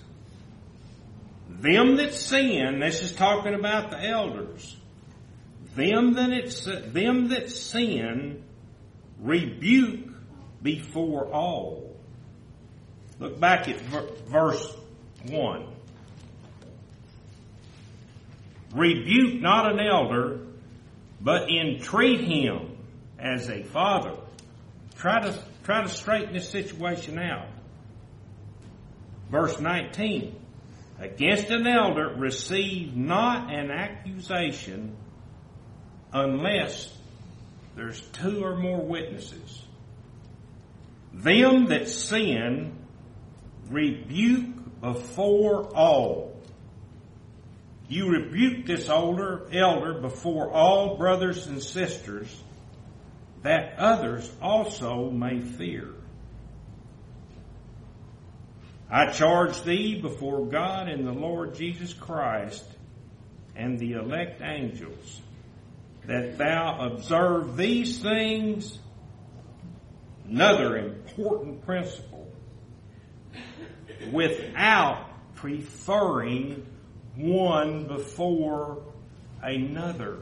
Them 1.49 1.97
that 1.97 2.13
sin, 2.13 2.79
this 2.79 3.01
is 3.01 3.13
talking 3.13 3.53
about 3.53 3.91
the 3.91 4.03
elders, 4.03 4.75
them 5.75 6.13
that, 6.13 6.31
it, 6.31 6.93
them 6.93 7.29
that 7.29 7.49
sin 7.49 8.43
rebuke 9.19 10.09
before 10.61 11.31
all. 11.31 11.95
Look 13.19 13.39
back 13.39 13.67
at 13.67 13.79
verse 13.79 14.75
1. 15.27 15.67
Rebuke 18.73 19.41
not 19.41 19.71
an 19.71 19.79
elder, 19.79 20.39
but 21.19 21.49
entreat 21.49 22.21
him 22.21 22.77
as 23.19 23.49
a 23.49 23.63
father. 23.63 24.15
Try 24.97 25.21
to, 25.21 25.37
try 25.63 25.83
to 25.83 25.89
straighten 25.89 26.33
this 26.33 26.49
situation 26.49 27.19
out. 27.19 27.47
Verse 29.29 29.59
19. 29.59 30.35
Against 30.99 31.49
an 31.49 31.67
elder 31.67 32.13
receive 32.17 32.95
not 32.95 33.53
an 33.53 33.71
accusation 33.71 34.95
unless 36.13 36.91
there's 37.75 38.01
two 38.13 38.43
or 38.43 38.55
more 38.55 38.81
witnesses. 38.81 39.61
Them 41.13 41.67
that 41.67 41.89
sin 41.89 42.73
rebuke 43.69 44.81
before 44.81 45.65
all. 45.75 46.35
You 47.87 48.09
rebuke 48.09 48.65
this 48.65 48.89
older 48.89 49.47
elder 49.51 49.99
before 49.99 50.51
all 50.51 50.97
brothers 50.97 51.47
and 51.47 51.61
sisters 51.61 52.33
that 53.43 53.75
others 53.77 54.29
also 54.41 55.09
may 55.09 55.39
fear. 55.39 55.89
I 58.89 59.11
charge 59.11 59.61
thee 59.63 59.99
before 59.99 60.45
God 60.47 60.89
and 60.89 61.07
the 61.07 61.13
Lord 61.13 61.55
Jesus 61.55 61.93
Christ 61.93 62.65
and 63.55 63.79
the 63.79 63.93
elect 63.93 64.41
angels 64.41 65.21
that 66.05 66.37
thou 66.37 66.79
observe 66.79 67.57
these 67.57 67.99
things. 67.99 68.79
Another 70.27 70.77
important 70.77 71.63
principle. 71.65 72.27
Without 74.11 75.07
preferring 75.35 76.65
one 77.15 77.85
before 77.85 78.83
another. 79.41 80.17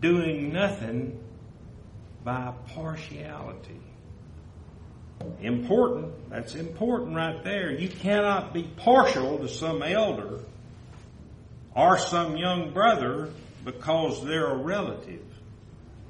Doing 0.00 0.52
nothing 0.52 1.18
by 2.24 2.52
partiality. 2.74 3.80
Important. 5.40 6.30
That's 6.30 6.54
important 6.54 7.14
right 7.14 7.42
there. 7.44 7.70
You 7.70 7.88
cannot 7.88 8.52
be 8.52 8.64
partial 8.64 9.38
to 9.38 9.48
some 9.48 9.82
elder 9.82 10.40
or 11.74 11.98
some 11.98 12.36
young 12.36 12.72
brother 12.72 13.30
because 13.64 14.24
they're 14.24 14.46
a 14.50 14.56
relative 14.56 15.24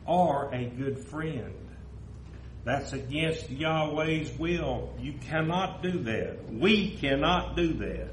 or 0.07 0.53
a 0.53 0.65
good 0.65 0.99
friend. 0.99 1.55
That's 2.65 2.93
against 2.93 3.51
Yahweh's 3.51 4.39
will. 4.39 4.93
You 5.01 5.15
cannot 5.29 5.83
do 5.83 5.99
that. 6.05 6.53
We 6.53 6.91
cannot 6.97 7.57
do 7.57 7.73
that. 7.75 8.11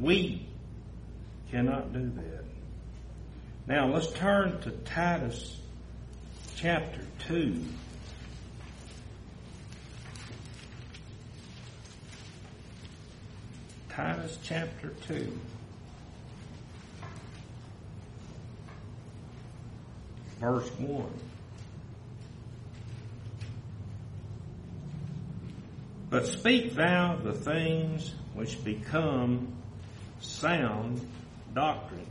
We 0.00 0.46
cannot 1.50 1.92
do 1.92 2.10
that. 2.10 2.44
Now 3.66 3.88
let's 3.88 4.10
turn 4.12 4.60
to 4.62 4.70
Titus 4.70 5.58
chapter 6.56 7.00
2. 7.26 7.64
Titus 13.88 14.38
chapter 14.42 14.90
2. 15.08 15.32
Verse 20.40 20.68
1. 20.78 21.04
But 26.10 26.26
speak 26.26 26.74
thou 26.74 27.16
the 27.16 27.32
things 27.32 28.14
which 28.34 28.62
become 28.62 29.52
sound 30.20 31.00
doctrine. 31.52 32.06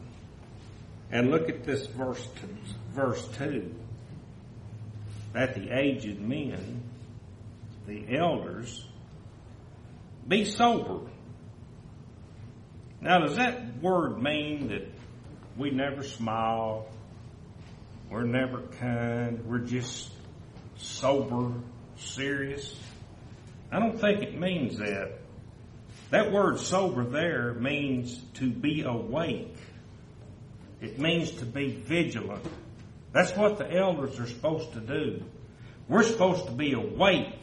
And 1.11 1.29
look 1.31 1.47
at 1.47 1.63
this 1.63 1.85
verse 1.87 2.25
two, 2.41 2.49
verse 2.91 3.25
2. 3.37 3.73
That 5.33 5.55
the 5.55 5.69
aged 5.69 6.19
men, 6.19 6.83
the 7.87 8.17
elders, 8.17 8.85
be 10.27 10.45
sober. 10.45 11.09
Now 12.99 13.19
does 13.19 13.35
that 13.35 13.81
word 13.81 14.21
mean 14.21 14.69
that 14.69 14.87
we 15.57 15.71
never 15.71 16.03
smile, 16.03 16.87
we're 18.09 18.23
never 18.23 18.61
kind. 18.79 19.43
We're 19.45 19.59
just 19.59 20.11
sober, 20.77 21.53
serious. 21.97 22.75
I 23.71 23.79
don't 23.79 23.99
think 23.99 24.21
it 24.21 24.39
means 24.39 24.77
that. 24.77 25.19
That 26.11 26.31
word 26.31 26.59
sober 26.59 27.03
there 27.03 27.53
means 27.55 28.19
to 28.35 28.49
be 28.49 28.83
awake. 28.83 29.55
It 30.79 30.99
means 30.99 31.31
to 31.31 31.45
be 31.45 31.71
vigilant. 31.71 32.45
That's 33.13 33.35
what 33.35 33.57
the 33.57 33.71
elders 33.71 34.19
are 34.19 34.27
supposed 34.27 34.73
to 34.73 34.79
do. 34.79 35.23
We're 35.87 36.03
supposed 36.03 36.45
to 36.45 36.51
be 36.51 36.73
awake 36.73 37.33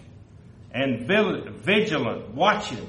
and 0.73 1.07
vigilant, 1.07 2.35
watching. 2.35 2.89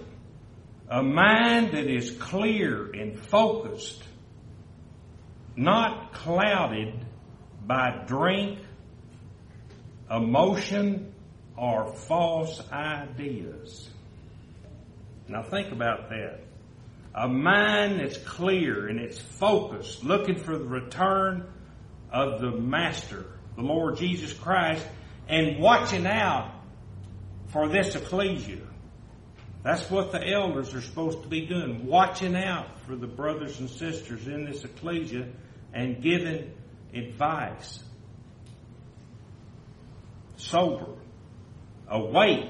A 0.90 1.02
mind 1.02 1.72
that 1.72 1.88
is 1.88 2.12
clear 2.12 2.92
and 2.92 3.18
focused, 3.18 4.04
not 5.56 6.14
clouded 6.14 6.94
by 7.66 8.04
drink, 8.08 8.60
emotion, 10.10 11.14
or 11.56 11.94
false 11.94 12.62
ideas. 12.72 13.90
Now 15.28 15.44
think 15.44 15.72
about 15.72 16.10
that. 16.10 16.42
A 17.14 17.28
mind 17.28 18.00
that's 18.00 18.18
clear 18.18 18.88
and 18.88 19.00
it's 19.00 19.20
focused, 19.20 20.04
looking 20.04 20.38
for 20.38 20.58
the 20.58 20.66
return 20.66 21.48
of 22.12 22.42
the 22.42 22.52
Master, 22.52 23.26
the 23.56 23.62
Lord 23.62 23.98
Jesus 23.98 24.34
Christ, 24.34 24.86
and 25.28 25.60
watching 25.60 26.08
out 26.08 26.52
for 27.48 27.68
this 27.68 27.96
ecclesia. 27.96 28.62
That's 29.64 29.90
what 29.92 30.12
the 30.12 30.28
elders 30.28 30.74
are 30.74 30.82
supposed 30.82 31.22
to 31.22 31.28
be 31.28 31.46
doing, 31.46 31.86
watching 31.86 32.36
out 32.36 32.80
for 32.82 32.96
the 32.96 33.08
brothers 33.08 33.60
and 33.60 33.70
sisters 33.70 34.28
in 34.28 34.46
this 34.46 34.64
ecclesia 34.64 35.28
and 35.74 36.02
giving 36.02 36.52
advice. 36.94 37.84
sober, 40.42 40.88
awake, 41.88 42.50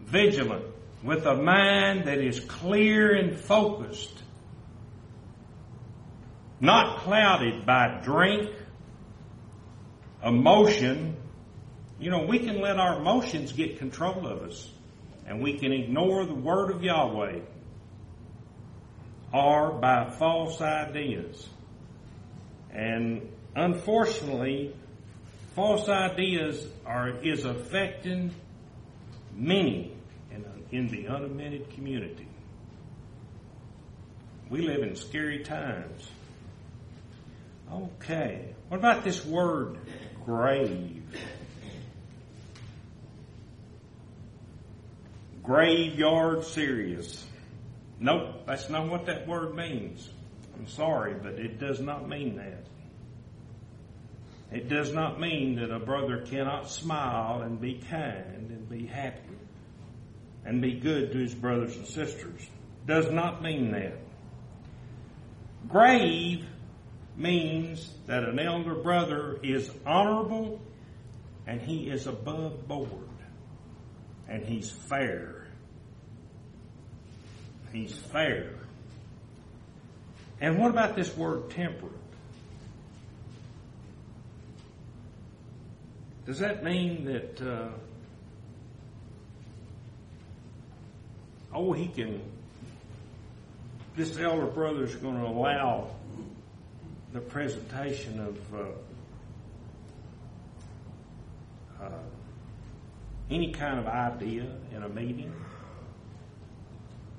vigilant, 0.00 0.64
with 1.02 1.24
a 1.26 1.34
mind 1.34 2.04
that 2.06 2.18
is 2.18 2.40
clear 2.40 3.14
and 3.14 3.38
focused, 3.38 4.22
not 6.60 7.00
clouded 7.00 7.66
by 7.66 8.00
drink, 8.02 8.50
emotion. 10.24 11.16
You 11.98 12.10
know, 12.10 12.26
we 12.26 12.40
can 12.40 12.60
let 12.60 12.78
our 12.78 12.98
emotions 12.98 13.52
get 13.52 13.78
control 13.78 14.26
of 14.26 14.42
us, 14.42 14.70
and 15.26 15.42
we 15.42 15.58
can 15.58 15.72
ignore 15.72 16.24
the 16.24 16.34
word 16.34 16.70
of 16.70 16.82
Yahweh, 16.82 17.40
or 19.32 19.72
by 19.72 20.10
false 20.10 20.60
ideas. 20.60 21.48
And 22.76 23.26
unfortunately, 23.54 24.76
false 25.54 25.88
ideas 25.88 26.68
are 26.84 27.08
is 27.08 27.46
affecting 27.46 28.34
many 29.34 29.96
in, 30.30 30.44
in 30.70 30.88
the 30.88 31.08
unamended 31.08 31.70
community. 31.70 32.28
We 34.50 34.60
live 34.60 34.82
in 34.82 34.94
scary 34.94 35.42
times. 35.42 36.06
Okay. 37.72 38.54
What 38.68 38.76
about 38.76 39.04
this 39.04 39.24
word 39.24 39.78
grave? 40.26 41.02
Graveyard 45.42 46.44
serious. 46.44 47.24
Nope, 47.98 48.46
that's 48.46 48.68
not 48.68 48.90
what 48.90 49.06
that 49.06 49.26
word 49.26 49.54
means. 49.54 50.10
I'm 50.58 50.68
sorry, 50.68 51.14
but 51.14 51.34
it 51.34 51.58
does 51.58 51.80
not 51.80 52.08
mean 52.08 52.36
that. 52.36 52.66
It 54.52 54.68
does 54.68 54.92
not 54.92 55.20
mean 55.20 55.56
that 55.56 55.70
a 55.70 55.78
brother 55.78 56.22
cannot 56.22 56.70
smile 56.70 57.42
and 57.42 57.60
be 57.60 57.74
kind 57.90 58.50
and 58.50 58.68
be 58.68 58.86
happy 58.86 59.20
and 60.44 60.62
be 60.62 60.74
good 60.74 61.12
to 61.12 61.18
his 61.18 61.34
brothers 61.34 61.76
and 61.76 61.86
sisters. 61.86 62.48
Does 62.86 63.10
not 63.10 63.42
mean 63.42 63.72
that. 63.72 63.98
Grave 65.68 66.46
means 67.16 67.92
that 68.06 68.22
an 68.22 68.38
elder 68.38 68.76
brother 68.76 69.38
is 69.42 69.70
honorable 69.84 70.60
and 71.46 71.60
he 71.60 71.88
is 71.90 72.06
above 72.06 72.68
board 72.68 72.90
and 74.28 74.44
he's 74.44 74.70
fair. 74.70 75.46
He's 77.72 77.94
fair. 77.94 78.55
And 80.40 80.58
what 80.58 80.70
about 80.70 80.96
this 80.96 81.16
word 81.16 81.50
temperate? 81.50 81.92
Does 86.26 86.40
that 86.40 86.64
mean 86.64 87.04
that, 87.04 87.40
uh, 87.40 87.68
oh, 91.54 91.72
he 91.72 91.86
can, 91.86 92.20
this 93.94 94.18
elder 94.18 94.46
brother 94.46 94.82
is 94.84 94.96
going 94.96 95.20
to 95.20 95.26
allow 95.26 95.88
the 97.12 97.20
presentation 97.20 98.18
of 98.20 98.54
uh, 98.54 98.64
uh, 101.84 101.90
any 103.30 103.52
kind 103.52 103.78
of 103.78 103.86
idea 103.86 104.46
in 104.74 104.82
a 104.82 104.88
meeting? 104.88 105.32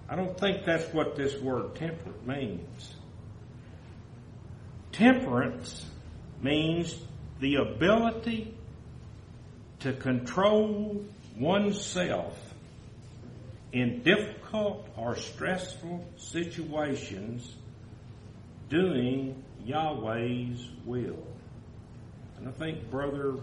I 0.09 0.17
don't 0.17 0.37
think 0.37 0.65
that's 0.65 0.93
what 0.93 1.15
this 1.15 1.41
word 1.41 1.75
temperate 1.75 2.27
means. 2.27 2.96
Temperance 4.97 5.85
means 6.41 6.95
the 7.39 7.57
ability 7.57 8.51
to 9.81 9.93
control 9.93 11.05
oneself 11.37 12.35
in 13.71 14.01
difficult 14.01 14.87
or 14.97 15.15
stressful 15.15 16.03
situations 16.17 17.53
doing 18.71 19.43
Yahweh's 19.63 20.67
will. 20.83 21.27
And 22.39 22.47
I 22.47 22.51
think 22.53 22.89
Brother 22.89 23.35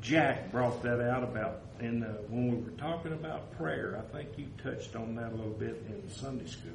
Jack 0.00 0.50
brought 0.50 0.82
that 0.82 1.02
out 1.02 1.22
about 1.22 1.60
in 1.80 2.00
the, 2.00 2.06
when 2.30 2.52
we 2.52 2.56
were 2.56 2.78
talking 2.78 3.12
about 3.12 3.52
prayer. 3.58 4.02
I 4.02 4.16
think 4.16 4.30
you 4.38 4.46
touched 4.62 4.96
on 4.96 5.14
that 5.16 5.32
a 5.32 5.34
little 5.34 5.52
bit 5.52 5.84
in 5.90 6.08
Sunday 6.08 6.46
school. 6.46 6.72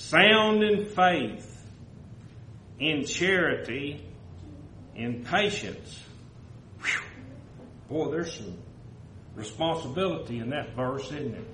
Sound 0.00 0.62
in 0.62 0.86
faith, 0.86 1.64
in 2.78 3.04
charity, 3.04 4.04
in 4.94 5.24
patience 5.24 6.00
Boy, 7.88 8.10
there's 8.10 8.34
some 8.34 8.58
responsibility 9.34 10.40
in 10.40 10.50
that 10.50 10.76
verse, 10.76 11.06
isn't 11.06 11.34
it? 11.34 11.48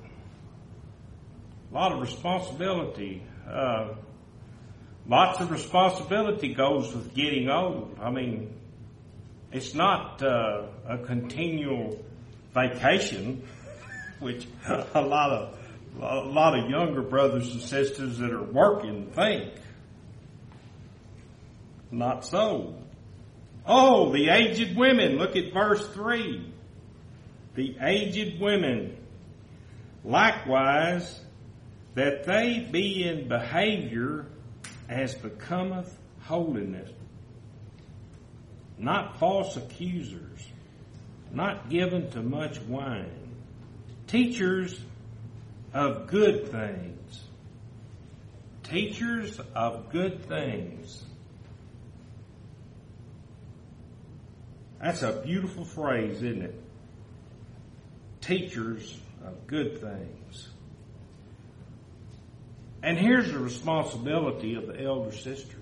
A 1.71 1.75
lot 1.75 1.93
of 1.93 2.01
responsibility. 2.01 3.23
Uh, 3.49 3.95
lots 5.07 5.41
of 5.41 5.53
responsibility 5.53 6.55
goes 6.55 6.93
with 6.93 7.15
getting 7.15 7.49
old. 7.49 7.97
I 8.01 8.11
mean, 8.11 8.53
it's 9.53 9.75
not 9.75 10.21
uh, 10.23 10.63
a 10.89 10.99
continual 10.99 12.05
vacation, 12.53 13.47
which 14.19 14.49
a 14.95 15.01
lot 15.01 15.31
of 15.31 15.59
a 16.01 16.21
lot 16.21 16.59
of 16.59 16.69
younger 16.71 17.03
brothers 17.03 17.53
and 17.53 17.61
sisters 17.61 18.19
that 18.19 18.31
are 18.31 18.43
working 18.43 19.11
think. 19.13 19.53
Not 21.91 22.25
so. 22.25 22.77
Oh, 23.67 24.13
the 24.13 24.29
aged 24.29 24.77
women. 24.77 25.17
Look 25.17 25.37
at 25.37 25.53
verse 25.53 25.87
3. 25.89 26.53
The 27.55 27.77
aged 27.81 28.41
women. 28.41 28.97
Likewise, 30.05 31.21
that 31.95 32.25
they 32.25 32.69
be 32.71 33.05
in 33.05 33.29
behavior 33.29 34.27
as 34.89 35.15
becometh 35.15 35.97
holiness. 36.21 36.91
Not 38.77 39.19
false 39.19 39.57
accusers. 39.57 40.47
Not 41.33 41.71
given 41.71 42.11
to 42.11 42.23
much 42.23 42.61
wine. 42.61 43.35
Teachers 44.07 44.79
of 45.75 46.07
good 46.07 46.49
things. 46.49 47.21
Teachers 48.63 49.39
of 49.55 49.91
good 49.91 50.27
things 50.27 51.05
That's 54.85 55.01
a 55.01 55.13
beautiful 55.13 55.65
phrase, 55.65 56.17
isn't 56.17 56.43
it? 56.43 56.63
Teachers 58.21 59.01
of 59.25 59.47
good 59.47 59.81
things. 59.81 60.49
And 62.83 62.99
here's 62.99 63.33
the 63.33 63.39
responsibility 63.39 64.57
of 64.57 64.67
the 64.67 64.83
elder 64.83 65.13
sisters. 65.13 65.54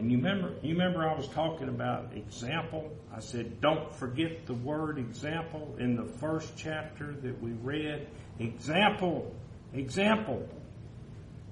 And 0.00 0.10
you 0.10 0.16
remember, 0.16 0.54
you 0.62 0.72
remember 0.72 1.06
I 1.06 1.14
was 1.14 1.28
talking 1.28 1.68
about 1.68 2.16
example? 2.16 2.90
I 3.14 3.20
said, 3.20 3.60
don't 3.60 3.94
forget 3.96 4.46
the 4.46 4.54
word 4.54 4.98
example 4.98 5.76
in 5.78 5.94
the 5.94 6.06
first 6.06 6.54
chapter 6.56 7.12
that 7.12 7.42
we 7.42 7.50
read. 7.50 8.08
Example, 8.38 9.30
example. 9.74 10.48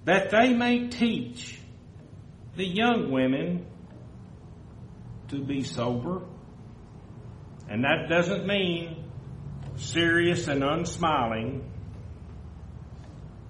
That 0.07 0.31
they 0.31 0.55
may 0.55 0.89
teach 0.89 1.61
the 2.57 2.65
young 2.65 3.11
women 3.13 3.67
to 5.29 5.45
be 5.45 5.63
sober. 5.63 6.23
And 7.69 7.85
that 7.85 8.09
doesn't 8.09 8.47
mean 8.47 9.11
serious 9.77 10.49
and 10.49 10.63
unsmiling. 10.65 11.71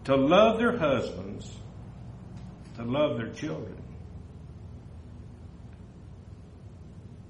To 0.06 0.16
love 0.16 0.58
their 0.58 0.76
husbands, 0.76 1.48
to 2.74 2.82
love 2.82 3.16
their 3.16 3.30
children. 3.30 3.77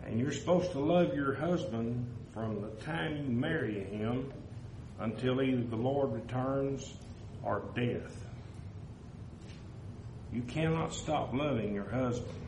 And 0.09 0.19
you're 0.19 0.33
supposed 0.33 0.73
to 0.73 0.79
love 0.79 1.15
your 1.15 1.35
husband 1.35 2.07
from 2.33 2.63
the 2.63 2.71
time 2.83 3.17
you 3.19 3.25
marry 3.25 3.85
him 3.85 4.33
until 4.99 5.43
either 5.43 5.63
the 5.63 5.77
Lord 5.77 6.15
returns 6.15 6.95
or 7.43 7.63
death. 7.77 8.17
You 10.33 10.41
cannot 10.43 10.95
stop 10.95 11.35
loving 11.35 11.75
your 11.75 11.91
husband. 11.91 12.41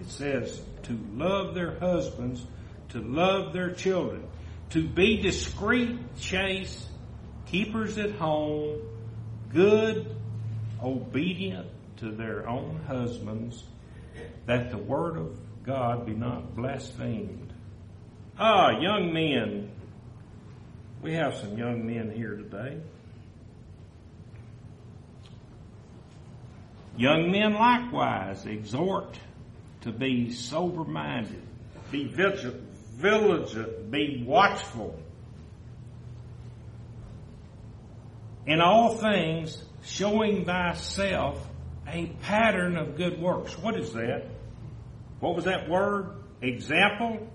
It 0.00 0.10
says 0.10 0.62
to 0.84 0.98
love 1.14 1.56
their 1.56 1.76
husbands, 1.80 2.46
to 2.90 3.00
love 3.00 3.52
their 3.52 3.72
children, 3.72 4.24
to 4.70 4.86
be 4.86 5.20
discreet, 5.20 5.98
chaste, 6.20 6.86
keepers 7.46 7.98
at 7.98 8.12
home, 8.12 8.78
good, 9.52 10.14
obedient 10.80 11.66
to 11.96 12.12
their 12.12 12.48
own 12.48 12.80
husbands, 12.86 13.64
that 14.46 14.70
the 14.70 14.78
word 14.78 15.16
of 15.16 15.36
God 15.64 16.06
be 16.06 16.12
not 16.14 16.56
blasphemed. 16.56 17.52
Ah, 18.38 18.80
young 18.80 19.12
men. 19.12 19.70
We 21.02 21.14
have 21.14 21.36
some 21.36 21.56
young 21.56 21.86
men 21.86 22.10
here 22.10 22.36
today. 22.36 22.78
Young 26.96 27.30
men 27.30 27.54
likewise 27.54 28.44
exhort 28.46 29.18
to 29.82 29.92
be 29.92 30.30
sober 30.32 30.84
minded. 30.84 31.42
be 31.90 32.04
vigilant, 32.04 32.62
vigilant, 32.96 33.90
be 33.90 34.24
watchful. 34.26 34.98
In 38.46 38.60
all 38.60 38.96
things, 38.96 39.62
showing 39.84 40.44
thyself 40.44 41.44
a 41.86 42.06
pattern 42.22 42.76
of 42.76 42.96
good 42.96 43.20
works. 43.20 43.56
What 43.58 43.78
is 43.78 43.92
that? 43.92 44.26
What 45.22 45.36
was 45.36 45.44
that 45.44 45.68
word? 45.68 46.16
Example? 46.40 47.28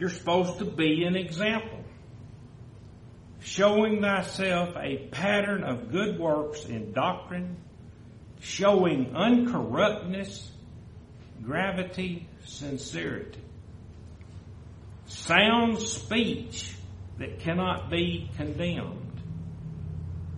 You're 0.00 0.10
supposed 0.10 0.58
to 0.58 0.64
be 0.64 1.04
an 1.04 1.14
example. 1.14 1.84
Showing 3.38 4.00
thyself 4.00 4.74
a 4.76 5.06
pattern 5.12 5.62
of 5.62 5.92
good 5.92 6.18
works 6.18 6.64
in 6.64 6.92
doctrine, 6.92 7.58
showing 8.40 9.12
uncorruptness, 9.12 10.48
gravity, 11.40 12.26
sincerity. 12.46 13.38
Sound 15.06 15.78
speech 15.78 16.74
that 17.18 17.38
cannot 17.38 17.90
be 17.90 18.28
condemned. 18.36 18.99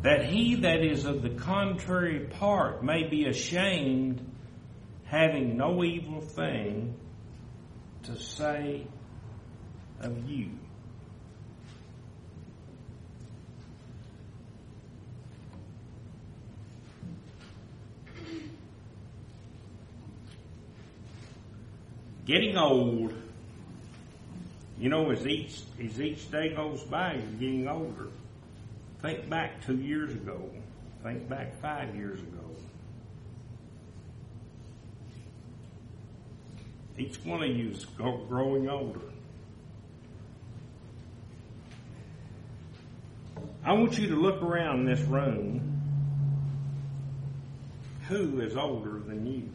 That 0.02 0.24
he 0.24 0.56
that 0.56 0.80
is 0.80 1.04
of 1.04 1.22
the 1.22 1.30
contrary 1.30 2.26
part 2.38 2.82
may 2.82 3.04
be 3.04 3.26
ashamed, 3.26 4.20
having 5.04 5.56
no 5.56 5.84
evil 5.84 6.20
thing 6.20 6.96
to 8.04 8.18
say 8.18 8.84
of 10.00 10.28
you. 10.28 10.50
Getting 22.24 22.56
old, 22.56 23.12
you 24.78 24.88
know, 24.88 25.10
as 25.10 25.24
each 25.26 25.60
as 25.80 26.00
each 26.00 26.28
day 26.30 26.54
goes 26.54 26.82
by, 26.82 27.14
you're 27.14 27.38
getting 27.38 27.68
older. 27.68 28.08
Think 29.02 29.28
back 29.28 29.66
two 29.66 29.76
years 29.76 30.12
ago. 30.12 30.48
Think 31.02 31.28
back 31.28 31.60
five 31.60 31.96
years 31.96 32.20
ago. 32.20 32.38
Each 36.96 37.16
one 37.24 37.42
of 37.42 37.48
you 37.48 37.70
is 37.70 37.84
growing 37.84 38.68
older. 38.68 39.00
I 43.64 43.72
want 43.72 43.98
you 43.98 44.08
to 44.08 44.16
look 44.16 44.40
around 44.40 44.84
this 44.84 45.00
room. 45.00 45.80
Who 48.08 48.40
is 48.40 48.56
older 48.56 49.00
than 49.00 49.26
you? 49.26 49.48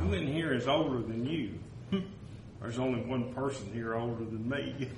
Who 0.00 0.12
in 0.12 0.26
here 0.26 0.52
is 0.52 0.66
older 0.66 0.98
than 0.98 1.24
you? 1.24 1.58
There's 2.62 2.78
only 2.78 3.02
one 3.02 3.34
person 3.34 3.70
here 3.72 3.94
older 3.94 4.24
than 4.24 4.48
me. 4.48 4.88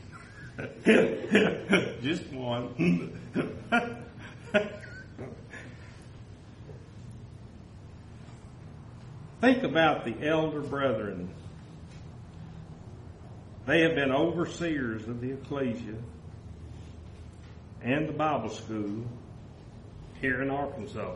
Just 2.03 2.31
one. 2.33 3.19
Think 9.41 9.63
about 9.65 10.05
the 10.05 10.27
elder 10.27 10.61
brethren 10.61 11.29
they 13.67 13.81
have 13.81 13.95
been 13.95 14.13
overseers 14.13 15.09
of 15.09 15.21
the 15.21 15.33
ecclesia 15.33 15.95
and 17.83 18.09
the 18.09 18.13
Bible 18.13 18.51
school 18.51 19.05
here 20.21 20.43
in 20.43 20.51
Arkansas. 20.51 21.15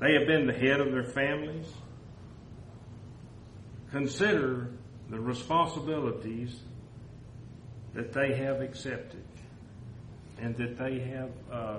They 0.00 0.14
have 0.14 0.26
been 0.26 0.46
the 0.46 0.52
head 0.52 0.80
of 0.80 0.90
their 0.90 1.04
families. 1.04 1.66
Consider 3.92 4.70
the 5.10 5.20
responsibilities 5.20 6.58
that 7.92 8.14
they 8.14 8.34
have 8.34 8.62
accepted 8.62 9.22
and 10.38 10.56
that 10.56 10.78
they 10.78 10.98
have 10.98 11.30
uh, 11.52 11.78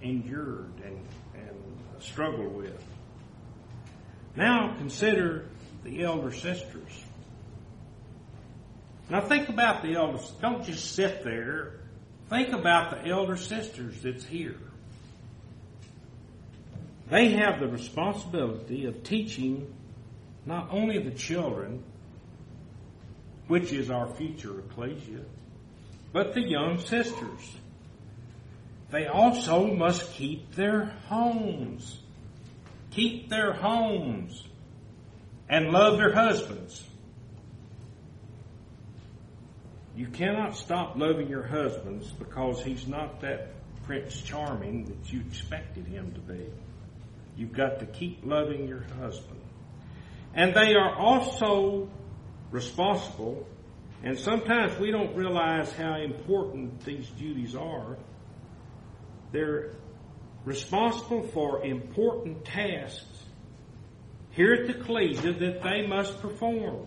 endured 0.00 0.72
and, 0.84 1.00
and 1.34 1.56
struggled 1.98 2.54
with. 2.54 2.80
Now 4.36 4.76
consider 4.78 5.48
the 5.82 6.04
elder 6.04 6.30
sisters. 6.30 7.04
Now 9.10 9.20
think 9.20 9.48
about 9.48 9.82
the 9.82 9.96
elder. 9.96 10.18
Don't 10.40 10.64
just 10.64 10.94
sit 10.94 11.24
there. 11.24 11.80
Think 12.30 12.52
about 12.52 12.90
the 12.92 13.10
elder 13.10 13.36
sisters 13.36 14.00
that's 14.00 14.24
here. 14.24 14.60
They 17.10 17.32
have 17.32 17.60
the 17.60 17.66
responsibility 17.66 18.86
of 18.86 19.02
teaching 19.02 19.74
not 20.44 20.68
only 20.70 20.98
the 20.98 21.10
children, 21.10 21.82
which 23.48 23.72
is 23.72 23.90
our 23.90 24.06
future 24.06 24.58
ecclesia, 24.60 25.20
but 26.12 26.34
the 26.34 26.42
young 26.42 26.78
sisters. 26.78 27.56
They 28.90 29.06
also 29.06 29.66
must 29.66 30.12
keep 30.12 30.54
their 30.54 30.84
homes. 31.08 31.98
Keep 32.90 33.30
their 33.30 33.52
homes 33.52 34.46
and 35.48 35.70
love 35.70 35.96
their 35.96 36.12
husbands. 36.12 36.82
You 39.94 40.06
cannot 40.06 40.56
stop 40.56 40.96
loving 40.96 41.28
your 41.28 41.42
husbands 41.42 42.10
because 42.10 42.62
he's 42.62 42.86
not 42.86 43.20
that 43.20 43.48
Prince 43.84 44.20
Charming 44.22 44.84
that 44.86 45.12
you 45.12 45.20
expected 45.20 45.86
him 45.86 46.12
to 46.12 46.20
be. 46.20 46.46
You've 47.36 47.52
got 47.52 47.80
to 47.80 47.86
keep 47.86 48.24
loving 48.24 48.68
your 48.68 48.84
husband. 48.98 49.41
And 50.34 50.54
they 50.54 50.74
are 50.74 50.94
also 50.96 51.88
responsible, 52.50 53.46
and 54.02 54.18
sometimes 54.18 54.78
we 54.78 54.90
don't 54.90 55.14
realize 55.14 55.72
how 55.72 55.96
important 55.96 56.84
these 56.84 57.08
duties 57.10 57.54
are. 57.54 57.98
They're 59.32 59.72
responsible 60.44 61.22
for 61.28 61.64
important 61.64 62.44
tasks 62.44 63.24
here 64.32 64.54
at 64.54 64.66
the 64.66 64.80
ecclesia 64.80 65.32
that 65.34 65.62
they 65.62 65.86
must 65.86 66.20
perform. 66.20 66.86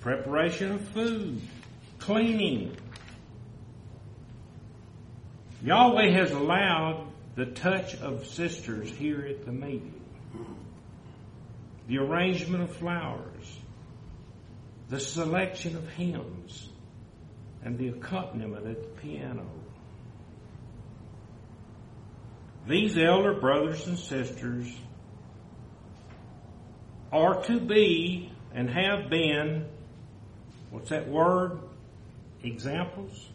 Preparation 0.00 0.72
of 0.72 0.88
food, 0.88 1.40
cleaning. 1.98 2.76
Yahweh 5.62 6.12
has 6.12 6.30
allowed 6.30 7.08
the 7.34 7.46
touch 7.46 7.96
of 7.96 8.26
sisters 8.26 8.90
here 8.90 9.26
at 9.28 9.44
the 9.44 9.52
meeting, 9.52 10.00
the 11.86 11.98
arrangement 11.98 12.62
of 12.62 12.74
flowers, 12.76 13.58
the 14.88 15.00
selection 15.00 15.76
of 15.76 15.88
hymns, 15.90 16.68
and 17.64 17.78
the 17.78 17.88
accompaniment 17.88 18.66
at 18.66 18.82
the 18.82 19.00
piano. 19.00 19.46
These 22.66 22.96
elder 22.96 23.34
brothers 23.34 23.86
and 23.86 23.98
sisters 23.98 24.74
are 27.12 27.42
to 27.44 27.60
be 27.60 28.32
and 28.54 28.70
have 28.70 29.10
been, 29.10 29.66
what's 30.70 30.90
that 30.90 31.08
word? 31.08 31.58
examples? 32.44 33.28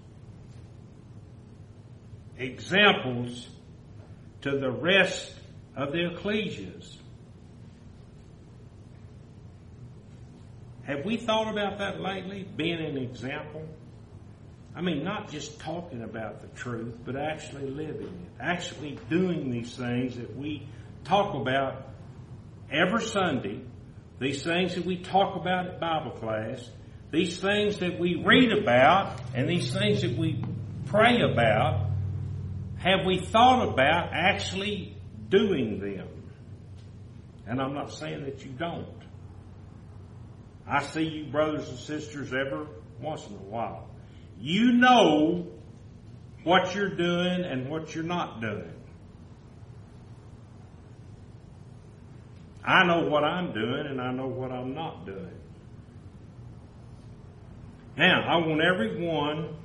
Examples 2.37 3.47
to 4.41 4.57
the 4.57 4.71
rest 4.71 5.33
of 5.75 5.91
the 5.91 6.09
ecclesias. 6.09 6.98
Have 10.89 11.05
we 11.05 11.15
thought 11.15 11.49
about 11.49 11.77
that 11.77 12.01
lately? 12.01 12.43
Being 12.43 12.83
an 12.83 12.97
example? 12.97 13.65
I 14.75 14.81
mean, 14.81 15.03
not 15.03 15.31
just 15.31 15.59
talking 15.59 16.03
about 16.03 16.41
the 16.41 16.47
truth, 16.47 16.95
but 17.05 17.15
actually 17.15 17.69
living 17.69 18.07
it. 18.07 18.41
Actually 18.41 18.99
doing 19.09 19.51
these 19.51 19.75
things 19.75 20.17
that 20.17 20.35
we 20.35 20.67
talk 21.05 21.35
about 21.35 21.87
every 22.71 23.03
Sunday. 23.03 23.61
These 24.19 24.43
things 24.43 24.75
that 24.75 24.85
we 24.85 24.97
talk 24.97 25.39
about 25.39 25.67
at 25.67 25.79
Bible 25.79 26.11
class 26.11 26.67
these 27.11 27.39
things 27.39 27.79
that 27.79 27.99
we 27.99 28.21
read 28.23 28.51
about 28.51 29.19
and 29.33 29.49
these 29.49 29.73
things 29.73 30.01
that 30.01 30.15
we 30.15 30.43
pray 30.85 31.21
about, 31.21 31.87
have 32.77 33.05
we 33.05 33.19
thought 33.19 33.67
about 33.67 34.11
actually 34.13 34.95
doing 35.27 35.79
them? 35.79 36.07
And 37.47 37.59
I'm 37.59 37.73
not 37.73 37.91
saying 37.91 38.25
that 38.25 38.45
you 38.45 38.51
don't. 38.51 38.98
I 40.69 40.83
see 40.83 41.03
you 41.03 41.31
brothers 41.31 41.67
and 41.67 41.79
sisters 41.79 42.31
every 42.31 42.67
once 43.01 43.25
in 43.25 43.33
a 43.33 43.37
while. 43.37 43.87
You 44.39 44.71
know 44.73 45.47
what 46.43 46.75
you're 46.75 46.95
doing 46.95 47.43
and 47.43 47.69
what 47.69 47.95
you're 47.95 48.03
not 48.03 48.39
doing. 48.39 48.71
I 52.63 52.85
know 52.85 53.09
what 53.09 53.23
I'm 53.23 53.51
doing 53.51 53.87
and 53.87 53.99
I 53.99 54.11
know 54.11 54.27
what 54.27 54.51
I'm 54.51 54.75
not 54.75 55.05
doing. 55.05 55.39
Now, 57.97 58.21
I 58.21 58.37
want 58.37 58.61
everyone 58.61 59.55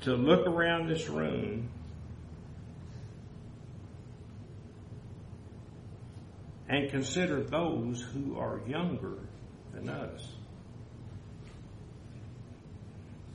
to 0.00 0.14
look 0.14 0.46
around 0.46 0.88
this 0.88 1.08
room 1.08 1.68
and 6.68 6.90
consider 6.90 7.42
those 7.42 8.02
who 8.02 8.38
are 8.38 8.60
younger 8.66 9.18
than 9.72 9.88
us. 9.88 10.26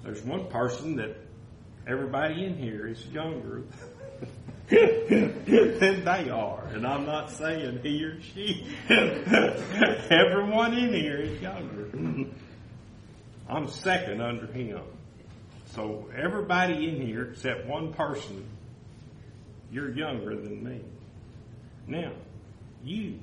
There's 0.04 0.22
one 0.24 0.48
person 0.48 0.96
that 0.98 1.16
everybody 1.88 2.46
in 2.46 2.58
here 2.58 2.88
is 2.88 3.06
younger 3.08 3.64
than 4.70 6.04
they 6.06 6.30
are. 6.30 6.64
And 6.74 6.86
I'm 6.86 7.06
not 7.06 7.30
saying 7.32 7.80
he 7.84 8.04
or 8.04 8.20
she. 8.22 8.68
Everyone 8.90 10.74
in 10.74 10.94
here 10.94 11.18
is 11.18 11.42
younger. 11.42 11.90
I'm 13.50 13.68
second 13.68 14.22
under 14.22 14.48
him. 14.48 14.82
So 15.76 16.10
everybody 16.16 16.90
in 16.90 17.06
here 17.06 17.32
except 17.32 17.66
one 17.66 17.94
person, 17.94 18.46
you're 19.72 19.92
younger 19.92 20.36
than 20.36 20.64
me. 20.64 20.82
Now, 21.88 22.12
you. 22.84 23.20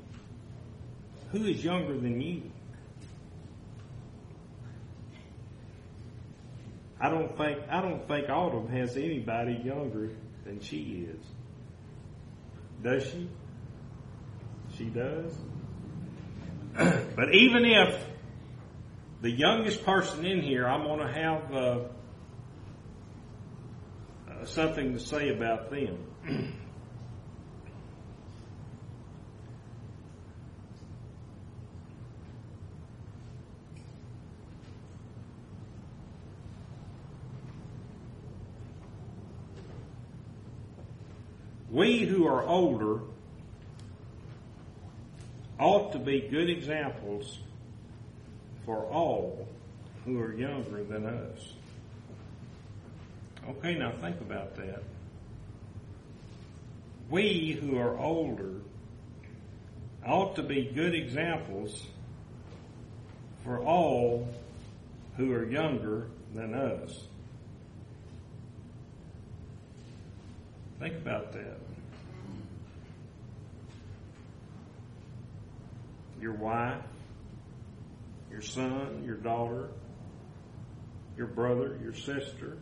Who 1.33 1.45
is 1.45 1.63
younger 1.63 1.99
than 1.99 2.21
you? 2.21 2.43
I 7.01 7.11
don't 7.11 7.37
think 7.37 7.59
I 7.71 7.81
don't 7.81 8.07
think 8.09 8.29
Autumn 8.29 8.69
has 8.69 8.97
anybody 8.97 9.61
younger 9.65 10.11
than 10.45 10.61
she 10.61 11.09
is. 11.09 11.25
Does 12.83 13.05
she? 13.05 13.29
She 14.77 14.85
does. 14.85 15.33
but 17.17 17.35
even 17.35 17.65
if 17.65 18.05
the 19.21 19.31
youngest 19.31 19.85
person 19.85 20.25
in 20.25 20.43
here, 20.43 20.67
I'm 20.67 20.85
going 20.85 21.01
to 21.01 21.13
have 21.13 21.55
uh, 21.55 21.81
uh, 24.31 24.45
something 24.45 24.93
to 24.93 25.01
say 25.01 25.31
about 25.31 25.71
them. 25.71 25.99
we 41.79 42.01
who 42.01 42.27
are 42.27 42.43
older 42.43 42.99
ought 45.61 45.93
to 45.93 45.99
be 46.01 46.23
good 46.23 46.51
examples 46.51 47.39
for 48.67 48.79
all 48.87 49.47
who 50.05 50.19
are 50.21 50.35
younger 50.35 50.83
than 50.83 51.07
us. 51.07 51.53
Okay, 53.51 53.77
now 53.77 53.93
think 53.93 54.21
about 54.21 54.57
that. 54.57 54.83
We 57.09 57.53
who 57.53 57.79
are 57.79 57.97
older 57.97 58.55
ought 60.05 60.35
to 60.35 60.43
be 60.43 60.65
good 60.75 60.97
examples 60.97 61.87
for 63.45 63.61
all 63.61 64.29
who 65.17 65.33
are 65.33 65.49
younger 65.49 66.09
than 66.35 66.55
us. 66.55 67.05
Think 70.79 70.95
about 70.95 71.33
that. 71.33 71.59
Your 76.21 76.35
wife, 76.35 76.83
your 78.31 78.43
son, 78.43 79.03
your 79.05 79.17
daughter, 79.17 79.69
your 81.17 81.27
brother, 81.27 81.79
your 81.83 81.95
sister. 81.95 82.59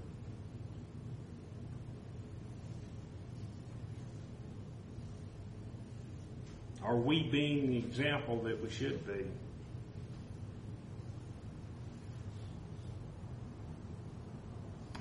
Are 6.82 6.96
we 6.96 7.24
being 7.24 7.68
the 7.70 7.78
example 7.78 8.42
that 8.44 8.62
we 8.62 8.70
should 8.70 9.06
be? 9.06 9.26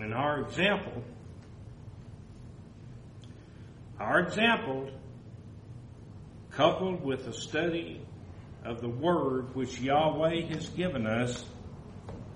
And 0.01 0.13
our 0.13 0.41
example 0.41 1.03
our 3.99 4.19
example, 4.19 4.89
coupled 6.51 7.03
with 7.03 7.25
the 7.25 7.33
study 7.33 8.01
of 8.63 8.81
the 8.81 8.89
Word 8.89 9.55
which 9.55 9.79
Yahweh 9.79 10.41
has 10.47 10.69
given 10.69 11.07
us, 11.07 11.45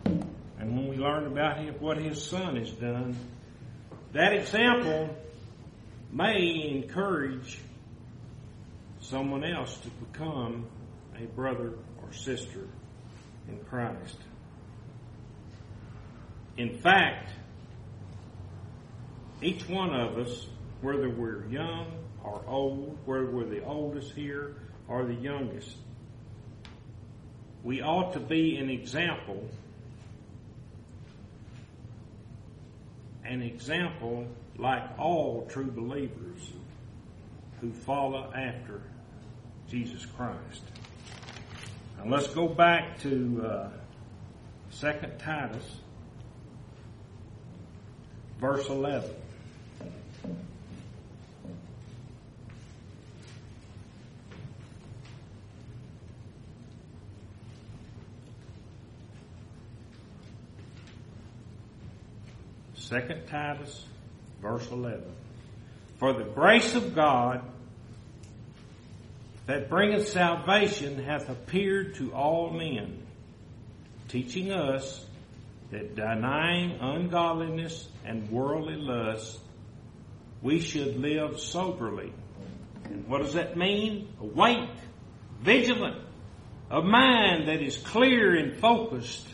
and 0.06 0.76
when 0.76 0.88
we 0.88 0.98
learn 0.98 1.26
about 1.28 1.60
what 1.82 1.98
His 1.98 2.24
Son 2.24 2.56
has 2.56 2.72
done, 2.72 3.17
that 4.13 4.34
example 4.34 5.15
may 6.12 6.72
encourage 6.76 7.60
someone 9.02 9.43
else 9.43 9.78
to 9.78 9.89
become 9.89 10.65
a 11.17 11.26
brother 11.26 11.74
or 12.02 12.13
sister 12.13 12.67
in 13.48 13.60
Christ. 13.69 14.17
In 16.58 16.78
fact, 16.80 17.32
each 19.41 19.67
one 19.69 19.93
of 19.93 20.17
us 20.17 20.45
whether 20.81 21.09
we're 21.09 21.45
young 21.47 21.91
or 22.23 22.41
old, 22.47 22.97
whether 23.05 23.25
we're 23.25 23.45
the 23.45 23.63
oldest 23.63 24.13
here 24.13 24.55
or 24.87 25.05
the 25.05 25.13
youngest. 25.13 25.75
We 27.63 27.81
ought 27.81 28.13
to 28.13 28.19
be 28.19 28.57
an 28.57 28.69
example, 28.69 29.47
an 33.25 33.41
example 33.41 34.27
like 34.57 34.83
all 34.97 35.47
true 35.49 35.69
believers 35.69 36.51
who 37.61 37.71
follow 37.71 38.31
after 38.33 38.81
Jesus 39.69 40.05
Christ. 40.05 40.63
Now 41.97 42.11
let's 42.11 42.27
go 42.27 42.47
back 42.47 42.99
to 43.01 43.45
uh, 43.45 43.69
2 44.79 44.93
Titus, 45.17 45.65
verse 48.39 48.67
11. 48.69 49.09
Second 62.89 63.28
Titus, 63.28 63.86
verse 64.41 64.67
11. 64.71 65.04
For 65.99 66.12
the 66.12 66.23
grace 66.23 66.73
of 66.73 66.95
God 66.95 67.43
that 69.45 69.69
bringeth 69.69 70.08
salvation 70.08 71.04
hath 71.04 71.30
appeared 71.30 71.93
to 71.95 72.12
all 72.13 72.49
men, 72.49 72.97
teaching 74.08 74.52
us 74.52 75.06
that 75.69 75.95
denying 75.95 76.80
ungodliness 76.82 77.88
and 78.06 78.28
worldly 78.32 78.78
lust, 78.78 79.38
we 80.41 80.60
should 80.60 80.97
live 80.97 81.39
soberly. 81.39 82.12
And 82.86 83.08
what 83.08 83.21
does 83.21 83.36
that 83.36 83.56
mean? 83.56 84.12
Awake, 84.19 84.67
vigilant, 85.41 86.02
a 86.71 86.82
mind 86.82 87.49
that 87.49 87.62
is 87.62 87.78
clear 87.78 88.36
and 88.36 88.60
focused, 88.60 89.28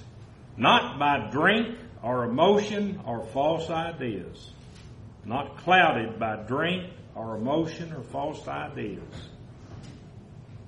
not 0.58 1.00
by 1.00 1.30
drink 1.32 1.78
or 2.06 2.24
emotion 2.24 3.02
or 3.04 3.26
false 3.26 3.68
ideas, 3.72 4.52
not 5.26 5.58
clouded 5.58 6.20
by 6.20 6.36
drink 6.36 6.92
or 7.16 7.36
emotion 7.36 7.92
or 7.92 8.04
false 8.04 8.48
ideas. 8.48 9.02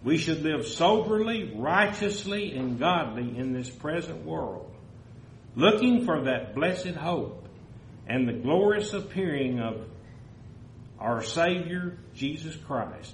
We 0.03 0.17
should 0.17 0.41
live 0.41 0.65
soberly, 0.65 1.53
righteously, 1.55 2.57
and 2.57 2.79
godly 2.79 3.37
in 3.37 3.53
this 3.53 3.69
present 3.69 4.25
world, 4.25 4.73
looking 5.55 6.05
for 6.05 6.23
that 6.23 6.55
blessed 6.55 6.95
hope 6.95 7.47
and 8.07 8.27
the 8.27 8.33
glorious 8.33 8.93
appearing 8.93 9.59
of 9.59 9.85
our 10.99 11.21
Savior, 11.21 11.99
Jesus 12.15 12.55
Christ, 12.55 13.13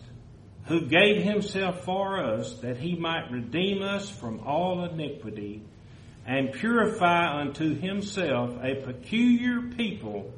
who 0.67 0.87
gave 0.87 1.21
himself 1.21 1.83
for 1.83 2.23
us 2.23 2.53
that 2.61 2.77
he 2.77 2.95
might 2.95 3.31
redeem 3.31 3.81
us 3.81 4.09
from 4.09 4.39
all 4.47 4.85
iniquity 4.85 5.61
and 6.25 6.53
purify 6.53 7.41
unto 7.41 7.75
himself 7.75 8.51
a 8.63 8.75
peculiar 8.75 9.61
people, 9.75 10.31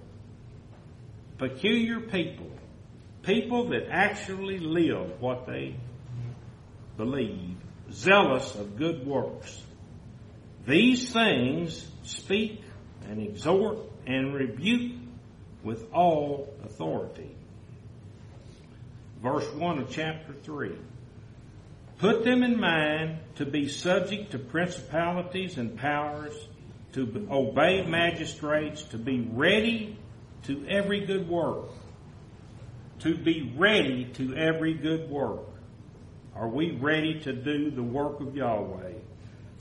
peculiar 1.37 1.99
people, 1.99 2.49
people 3.21 3.69
that 3.69 3.87
actually 3.91 4.57
live 4.57 5.21
what 5.21 5.45
they 5.45 5.75
believe, 6.97 7.55
zealous 7.91 8.55
of 8.55 8.77
good 8.77 9.05
works. 9.05 9.61
These 10.65 11.13
things 11.13 11.87
speak 12.03 12.63
and 13.07 13.21
exhort 13.21 13.77
and 14.07 14.33
rebuke 14.33 14.93
with 15.63 15.85
all 15.93 16.53
authority. 16.63 17.35
Verse 19.21 19.47
1 19.53 19.79
of 19.79 19.91
chapter 19.91 20.33
3. 20.33 20.75
Put 21.97 22.25
them 22.25 22.43
in 22.43 22.59
mind 22.59 23.19
to 23.35 23.45
be 23.45 23.69
subject 23.69 24.31
to 24.31 24.39
principalities 24.39 25.57
and 25.57 25.77
powers, 25.77 26.33
to 26.93 27.27
obey 27.31 27.85
magistrates, 27.85 28.83
to 28.85 28.97
be 28.97 29.21
ready 29.31 29.97
to 30.43 30.65
every 30.67 31.05
good 31.05 31.29
work. 31.29 31.69
To 32.99 33.15
be 33.15 33.53
ready 33.57 34.05
to 34.15 34.35
every 34.35 34.73
good 34.73 35.09
work. 35.09 35.47
Are 36.35 36.49
we 36.49 36.71
ready 36.71 37.21
to 37.21 37.33
do 37.33 37.71
the 37.71 37.83
work 37.83 38.19
of 38.19 38.35
Yahweh? 38.35 38.93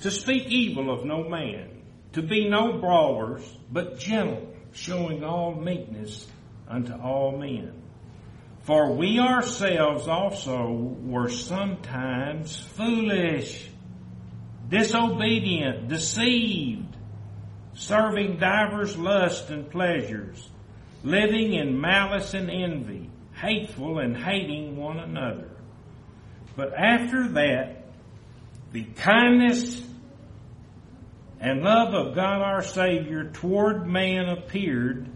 To 0.01 0.11
speak 0.11 0.47
evil 0.49 0.91
of 0.91 1.05
no 1.05 1.29
man. 1.29 1.83
To 2.15 2.23
be 2.23 2.49
no 2.49 2.79
brawlers, 2.79 3.43
but 3.71 3.99
gentle, 3.99 4.55
showing 4.73 5.23
all 5.25 5.55
meekness 5.55 6.27
unto 6.69 6.95
all 6.95 7.39
men. 7.39 7.84
For 8.65 8.93
we 8.93 9.19
ourselves 9.19 10.09
also 10.09 10.73
were 11.03 11.29
sometimes 11.29 12.59
foolish, 12.59 13.69
disobedient, 14.71 15.89
deceived, 15.89 16.97
serving 17.75 18.39
divers 18.39 18.97
lusts 18.97 19.51
and 19.51 19.71
pleasures, 19.71 20.49
living 21.03 21.53
in 21.53 21.79
malice 21.79 22.33
and 22.33 22.51
envy, 22.51 23.11
hateful 23.35 23.99
and 23.99 24.17
hating 24.17 24.77
one 24.77 24.99
another. 24.99 25.51
But 26.57 26.73
after 26.73 27.29
that, 27.33 27.85
the 28.73 28.85
kindness 28.85 29.83
and 31.39 31.63
love 31.63 31.93
of 31.93 32.15
God 32.15 32.41
our 32.41 32.63
Savior 32.63 33.31
toward 33.31 33.87
man 33.87 34.31
appeared, 34.31 35.11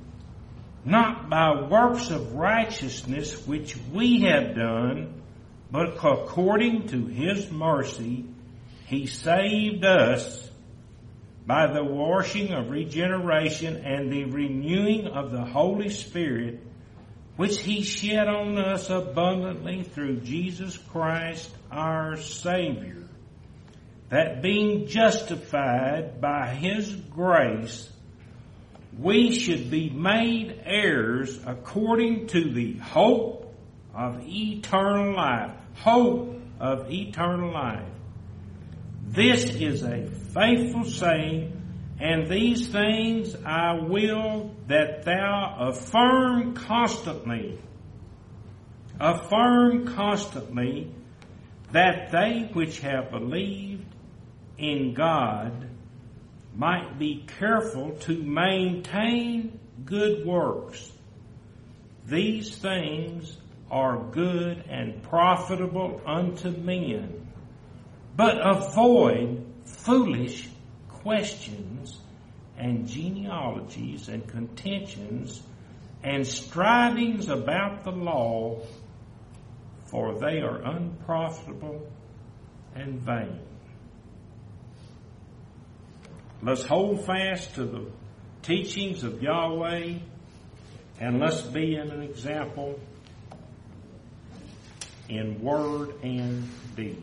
not 0.89 1.28
by 1.28 1.62
works 1.62 2.11
of 2.11 2.34
righteousness 2.34 3.47
which 3.47 3.76
we 3.93 4.22
have 4.22 4.55
done, 4.55 5.22
but 5.70 5.97
according 6.05 6.89
to 6.89 7.07
His 7.07 7.51
mercy, 7.51 8.24
He 8.86 9.07
saved 9.07 9.84
us 9.84 10.51
by 11.47 11.72
the 11.72 11.84
washing 11.84 12.53
of 12.53 12.70
regeneration 12.70 13.76
and 13.84 14.12
the 14.12 14.24
renewing 14.24 15.07
of 15.07 15.30
the 15.30 15.45
Holy 15.45 15.91
Spirit 15.91 16.61
which 17.39 17.61
he 17.61 17.82
shed 17.82 18.26
on 18.26 18.59
us 18.59 18.91
abundantly 18.91 19.84
through 19.84 20.16
Jesus 20.16 20.76
Christ 20.76 21.49
our 21.70 22.16
Savior, 22.16 23.05
that 24.09 24.43
being 24.43 24.89
justified 24.89 26.20
by 26.20 26.49
his 26.49 26.93
grace, 26.93 27.89
we 28.99 29.38
should 29.38 29.70
be 29.70 29.90
made 29.90 30.61
heirs 30.64 31.38
according 31.46 32.26
to 32.28 32.53
the 32.53 32.74
hope 32.78 33.55
of 33.94 34.20
eternal 34.26 35.14
life. 35.14 35.53
Hope 35.74 36.40
of 36.59 36.90
eternal 36.90 37.53
life. 37.53 37.86
This 39.07 39.44
is 39.55 39.84
a 39.84 40.09
faithful 40.34 40.84
saying 40.84 41.59
and 42.01 42.28
these 42.28 42.68
things 42.68 43.34
I 43.44 43.74
will 43.74 44.55
that 44.68 45.05
thou 45.05 45.57
affirm 45.70 46.55
constantly, 46.55 47.59
affirm 49.01 49.86
constantly 49.86 50.92
that 51.72 52.11
they 52.12 52.51
which 52.53 52.80
have 52.80 53.11
believed 53.11 53.86
in 54.57 54.94
God 54.94 55.68
might 56.59 56.98
be 56.98 57.24
careful 57.38 57.92
to 57.92 58.20
maintain 58.20 59.61
good 59.84 60.26
works. 60.26 60.90
These 62.04 62.59
things 62.59 63.36
are 63.70 64.02
good 64.11 64.64
and 64.68 65.00
profitable 65.04 66.00
unto 66.04 66.50
men, 66.50 67.28
but 68.16 68.38
avoid 68.44 69.46
foolish 69.64 70.48
questions 70.88 72.00
and 72.56 72.88
genealogies 72.88 74.09
and 74.09 74.26
contentions 74.26 75.40
and 76.02 76.26
strivings 76.26 77.28
about 77.28 77.84
the 77.84 77.92
law, 77.92 78.61
for 79.84 80.18
they 80.18 80.40
are 80.40 80.61
unprofitable 80.62 81.88
and 82.74 83.00
vain. 83.00 83.47
Let's 86.41 86.64
hold 86.64 87.05
fast 87.05 87.57
to 87.57 87.64
the 87.64 87.86
teachings 88.43 89.03
of 89.03 89.20
Yahweh 89.20 89.95
and 91.01 91.18
let's 91.18 91.43
be 91.43 91.74
an 91.74 92.03
example 92.03 92.78
in 95.09 95.41
word 95.43 95.95
and 96.03 96.49
deed. 96.76 97.03